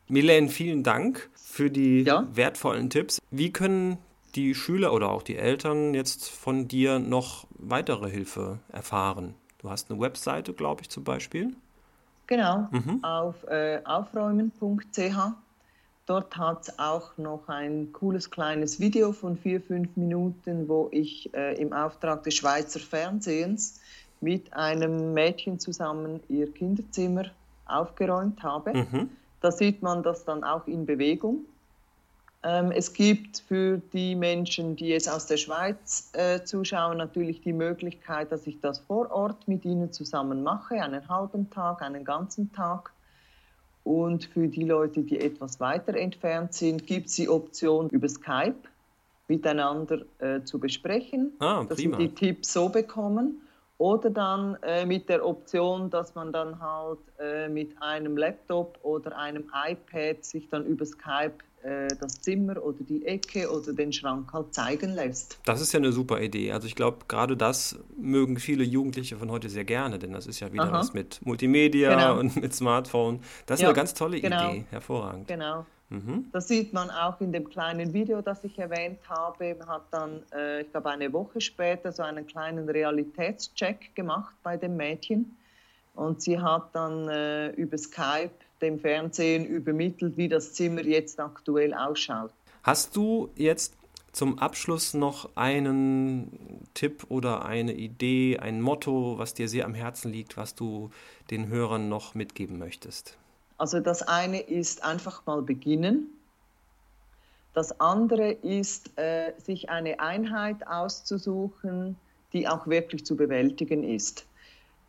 Milene, 0.08 0.50
vielen 0.50 0.84
Dank 0.84 1.30
für 1.34 1.72
die 1.72 2.02
ja? 2.02 2.28
wertvollen 2.34 2.90
Tipps. 2.90 3.20
Wie 3.32 3.52
können 3.52 3.98
die 4.36 4.54
Schüler 4.54 4.94
oder 4.94 5.10
auch 5.10 5.24
die 5.24 5.36
Eltern 5.36 5.94
jetzt 5.94 6.30
von 6.30 6.68
dir 6.68 7.00
noch 7.00 7.48
weitere 7.58 8.10
Hilfe 8.10 8.60
erfahren? 8.72 9.34
Du 9.60 9.70
hast 9.70 9.90
eine 9.90 10.00
Webseite, 10.00 10.54
glaube 10.54 10.84
ich, 10.84 10.90
zum 10.90 11.04
Beispiel. 11.04 11.56
Genau, 12.28 12.68
mhm. 12.72 13.04
auf 13.04 13.44
äh, 13.46 13.82
aufräumen.ch 13.84 15.36
Dort 16.08 16.38
hat 16.38 16.68
es 16.68 16.80
auch 16.80 17.18
noch 17.18 17.48
ein 17.48 17.92
cooles 17.92 18.30
kleines 18.30 18.80
Video 18.80 19.12
von 19.12 19.38
vier, 19.38 19.60
fünf 19.60 19.96
Minuten, 19.96 20.70
wo 20.70 20.88
ich 20.92 21.34
äh, 21.34 21.60
im 21.60 21.74
Auftrag 21.74 22.24
des 22.24 22.36
Schweizer 22.36 22.80
Fernsehens 22.80 23.82
mit 24.22 24.54
einem 24.54 25.14
Mädchen 25.14 25.60
zusammen 25.60 26.20
ihr 26.30 26.52
Kinderzimmer 26.52 27.26
aufgeräumt 27.66 28.44
habe. 28.44 28.74
Mhm. 28.74 29.10
Da 29.42 29.52
sieht 29.52 29.82
man 29.82 30.04
das 30.04 30.26
dann 30.26 30.44
auch 30.44 30.68
in 30.68 30.86
Bewegung. 30.86 31.46
Ähm, 32.44 32.72
es 32.72 32.94
gibt 32.94 33.40
für 33.48 33.82
die 33.92 34.14
Menschen, 34.16 34.76
die 34.76 34.90
jetzt 34.90 35.10
aus 35.10 35.26
der 35.26 35.38
Schweiz 35.38 36.12
äh, 36.14 36.44
zuschauen, 36.44 36.98
natürlich 36.98 37.42
die 37.42 37.54
Möglichkeit, 37.54 38.32
dass 38.32 38.46
ich 38.46 38.60
das 38.62 38.78
vor 38.78 39.10
Ort 39.10 39.48
mit 39.48 39.66
ihnen 39.66 39.92
zusammen 39.92 40.44
mache, 40.44 40.76
einen 40.76 41.10
halben 41.10 41.50
Tag, 41.50 41.82
einen 41.82 42.06
ganzen 42.06 42.54
Tag. 42.54 42.92
Und 43.86 44.26
für 44.26 44.48
die 44.48 44.64
Leute, 44.64 45.04
die 45.04 45.20
etwas 45.20 45.60
weiter 45.60 45.94
entfernt 45.94 46.54
sind, 46.54 46.88
gibt 46.88 47.06
es 47.06 47.16
die 47.16 47.30
Option, 47.30 47.88
über 47.90 48.10
Skype 48.10 48.56
miteinander 49.28 50.02
äh, 50.18 50.42
zu 50.44 50.60
besprechen, 50.60 51.34
ah, 51.38 51.64
dass 51.64 51.78
sie 51.78 51.92
die 51.92 52.10
Tipps 52.10 52.52
so 52.52 52.70
bekommen. 52.70 53.42
Oder 53.78 54.10
dann 54.10 54.58
äh, 54.64 54.86
mit 54.86 55.10
der 55.10 55.26
Option, 55.26 55.90
dass 55.90 56.16
man 56.16 56.32
dann 56.32 56.62
halt 56.62 57.00
äh, 57.20 57.50
mit 57.50 57.72
einem 57.82 58.16
Laptop 58.16 58.80
oder 58.84 59.18
einem 59.18 59.52
iPad 59.68 60.24
sich 60.24 60.48
dann 60.50 60.66
über 60.66 60.86
Skype 60.86 61.34
äh, 61.66 61.88
das 62.00 62.22
Zimmer 62.22 62.64
oder 62.64 62.84
die 62.84 63.06
Ecke 63.06 63.52
oder 63.52 63.74
den 63.74 63.92
Schrank 63.92 64.32
halt 64.32 64.54
zeigen 64.54 64.94
lässt. 64.94 65.40
Das 65.46 65.60
ist 65.60 65.74
ja 65.74 65.80
eine 65.80 65.92
super 65.92 66.22
Idee. 66.22 66.52
Also 66.52 66.68
ich 66.68 66.76
glaube, 66.76 67.00
gerade 67.08 67.36
das 67.36 67.78
mögen 67.98 68.38
viele 68.38 68.64
Jugendliche 68.64 69.18
von 69.18 69.30
heute 69.30 69.50
sehr 69.50 69.66
gerne, 69.66 70.00
denn 70.00 70.14
das 70.14 70.26
ist 70.28 70.40
ja 70.40 70.54
wieder 70.54 70.66
Aha. 70.66 70.80
was 70.80 70.94
mit 70.94 71.26
Multimedia 71.26 71.90
genau. 71.90 72.20
und 72.20 72.36
mit 72.38 72.54
Smartphone. 72.54 73.20
Das 73.46 73.60
ist 73.60 73.64
ja, 73.64 73.70
eine 73.70 73.76
ganz 73.76 73.94
tolle 73.94 74.22
genau. 74.22 74.52
Idee, 74.52 74.66
hervorragend. 74.70 75.28
Genau. 75.28 75.66
Mhm. 75.90 76.30
Das 76.32 76.48
sieht 76.48 76.74
man 76.74 76.90
auch 76.90 77.22
in 77.22 77.32
dem 77.32 77.48
kleinen 77.50 77.94
Video, 77.94 78.22
das 78.22 78.44
ich 78.44 78.58
erwähnt 78.58 79.00
habe. 79.08 79.56
Man 79.56 79.68
hat 79.68 79.84
dann, 79.92 80.24
äh, 80.34 80.62
ich 80.62 80.72
glaube, 80.72 80.90
eine 80.90 81.14
Woche 81.14 81.42
später 81.42 81.92
so 81.92 82.04
einen 82.04 82.26
kleinen 82.26 82.68
Realitätscheck 82.68 83.94
gemacht 83.96 84.36
bei 84.44 84.58
dem 84.58 84.78
Mädchen. 84.78 85.38
Und 85.94 86.22
sie 86.22 86.40
hat 86.40 86.70
dann 86.74 87.08
äh, 87.08 87.50
über 87.52 87.78
Skype 87.78 88.32
dem 88.62 88.80
Fernsehen 88.80 89.46
übermittelt, 89.46 90.18
wie 90.18 90.28
das 90.28 90.54
Zimmer 90.54 90.82
jetzt 90.82 91.20
aktuell 91.20 91.74
ausschaut. 91.74 92.32
Hast 92.64 92.96
du 92.96 93.30
jetzt 93.36 93.76
zum 94.12 94.40
Abschluss 94.40 94.94
noch 94.94 95.30
einen 95.36 96.66
Tipp 96.74 97.06
oder 97.10 97.46
eine 97.46 97.74
Idee, 97.74 98.40
ein 98.40 98.62
Motto, 98.62 99.18
was 99.18 99.34
dir 99.34 99.50
sehr 99.50 99.66
am 99.66 99.74
Herzen 99.74 100.12
liegt, 100.12 100.38
was 100.38 100.56
du 100.56 100.90
den 101.32 101.48
Hörern 101.48 101.90
noch 101.90 102.16
mitgeben 102.16 102.58
möchtest? 102.58 103.18
Also 103.58 103.80
das 103.80 104.02
eine 104.02 104.42
ist 104.42 104.84
einfach 104.84 105.26
mal 105.26 105.42
beginnen. 105.42 106.08
Das 107.54 107.80
andere 107.80 108.32
ist, 108.32 108.98
äh, 108.98 109.34
sich 109.38 109.70
eine 109.70 110.00
Einheit 110.02 110.68
auszusuchen, 110.68 111.96
die 112.34 112.48
auch 112.48 112.68
wirklich 112.68 113.06
zu 113.06 113.16
bewältigen 113.16 113.84
ist. 113.84 114.26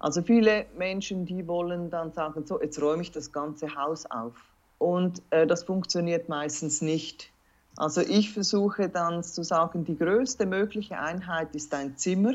Also 0.00 0.20
viele 0.20 0.66
Menschen, 0.76 1.26
die 1.26 1.46
wollen 1.46 1.90
dann 1.90 2.12
sagen, 2.12 2.44
so, 2.44 2.60
jetzt 2.60 2.82
räume 2.82 3.02
ich 3.02 3.12
das 3.12 3.32
ganze 3.32 3.74
Haus 3.76 4.04
auf. 4.06 4.34
Und 4.78 5.22
äh, 5.30 5.46
das 5.46 5.62
funktioniert 5.62 6.28
meistens 6.28 6.82
nicht. 6.82 7.30
Also 7.76 8.00
ich 8.00 8.32
versuche 8.32 8.88
dann 8.88 9.22
zu 9.22 9.42
sagen, 9.42 9.84
die 9.84 9.96
größte 9.96 10.44
mögliche 10.44 10.98
Einheit 10.98 11.54
ist 11.54 11.72
ein 11.72 11.96
Zimmer. 11.96 12.34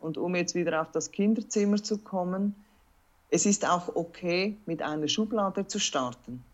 Und 0.00 0.18
um 0.18 0.34
jetzt 0.34 0.54
wieder 0.54 0.80
auf 0.82 0.90
das 0.90 1.12
Kinderzimmer 1.12 1.82
zu 1.82 1.98
kommen, 1.98 2.54
es 3.32 3.46
ist 3.46 3.68
auch 3.68 3.96
okay, 3.96 4.56
mit 4.66 4.80
einer 4.82 5.08
Schublade 5.08 5.66
zu 5.66 5.80
starten. 5.80 6.44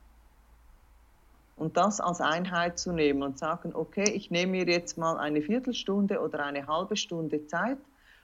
Und 1.56 1.76
das 1.76 2.00
als 2.00 2.20
Einheit 2.20 2.78
zu 2.78 2.92
nehmen 2.92 3.22
und 3.22 3.38
sagen, 3.38 3.74
okay, 3.74 4.08
ich 4.10 4.30
nehme 4.30 4.52
mir 4.52 4.64
jetzt 4.64 4.96
mal 4.96 5.18
eine 5.18 5.42
Viertelstunde 5.42 6.20
oder 6.20 6.46
eine 6.46 6.66
halbe 6.66 6.96
Stunde 6.96 7.46
Zeit 7.46 7.78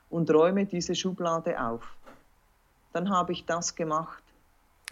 und 0.09 0.31
räume 0.31 0.65
diese 0.65 0.95
Schublade 0.95 1.61
auf 1.61 1.95
dann 2.95 3.11
habe 3.11 3.33
ich 3.33 3.45
das 3.45 3.75
gemacht. 3.75 4.23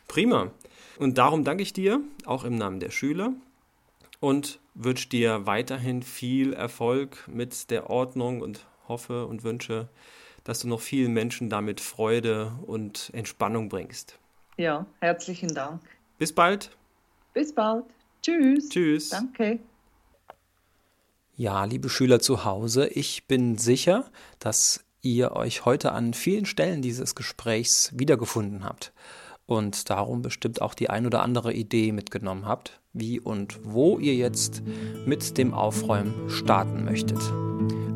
Prima. 0.08 0.50
Und 0.98 1.16
darum 1.16 1.44
danke 1.44 1.62
ich 1.62 1.72
dir, 1.72 2.00
auch 2.26 2.44
im 2.44 2.56
Namen 2.56 2.80
der 2.80 2.90
Schüler, 2.90 3.32
und 4.20 4.60
wünsche 4.74 5.08
dir 5.08 5.46
weiterhin 5.46 6.02
viel 6.02 6.52
Erfolg 6.52 7.26
mit 7.28 7.70
der 7.70 7.90
Ordnung 7.90 8.40
und 8.40 8.66
hoffe 8.88 9.26
und 9.26 9.42
wünsche, 9.42 9.88
dass 10.44 10.60
du 10.60 10.68
noch 10.68 10.80
vielen 10.80 11.12
Menschen 11.12 11.50
damit 11.50 11.80
Freude 11.80 12.52
und 12.66 13.10
Entspannung 13.12 13.68
bringst. 13.68 14.18
Ja, 14.56 14.86
herzlichen 15.00 15.54
Dank. 15.54 15.80
Bis 16.18 16.32
bald. 16.32 16.70
Bis 17.34 17.54
bald. 17.54 17.84
Tschüss. 18.22 18.68
Tschüss. 18.68 19.08
Danke. 19.10 19.58
Ja, 21.36 21.64
liebe 21.64 21.88
Schüler 21.88 22.20
zu 22.20 22.44
Hause, 22.44 22.86
ich 22.86 23.26
bin 23.26 23.56
sicher, 23.56 24.10
dass 24.38 24.84
ihr 25.00 25.32
euch 25.32 25.64
heute 25.64 25.92
an 25.92 26.14
vielen 26.14 26.46
Stellen 26.46 26.82
dieses 26.82 27.14
Gesprächs 27.14 27.90
wiedergefunden 27.94 28.64
habt 28.64 28.92
und 29.46 29.90
darum 29.90 30.22
bestimmt 30.22 30.62
auch 30.62 30.74
die 30.74 30.90
ein 30.90 31.06
oder 31.06 31.22
andere 31.22 31.52
Idee 31.52 31.92
mitgenommen 31.92 32.46
habt, 32.46 32.80
wie 32.92 33.18
und 33.18 33.58
wo 33.64 33.98
ihr 33.98 34.14
jetzt 34.14 34.62
mit 35.06 35.36
dem 35.38 35.54
Aufräumen 35.54 36.30
starten 36.30 36.84
möchtet. 36.84 37.20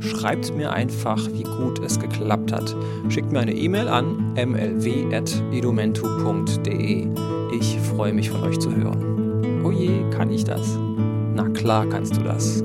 Schreibt 0.00 0.56
mir 0.56 0.72
einfach, 0.72 1.28
wie 1.32 1.42
gut 1.42 1.80
es 1.80 1.98
geklappt 1.98 2.52
hat. 2.52 2.76
Schickt 3.08 3.32
mir 3.32 3.40
eine 3.40 3.54
E-Mail 3.54 3.88
an 3.88 4.34
mlw.edumentu.de. 4.34 7.08
Ich 7.58 7.78
freue 7.80 8.12
mich 8.12 8.28
von 8.30 8.42
euch 8.42 8.58
zu 8.58 8.70
hören. 8.74 9.62
Oh 9.64 9.70
je, 9.70 10.02
kann 10.10 10.30
ich 10.30 10.44
das? 10.44 10.78
Na 11.34 11.48
klar 11.48 11.86
kannst 11.86 12.16
du 12.16 12.22
das. 12.22 12.62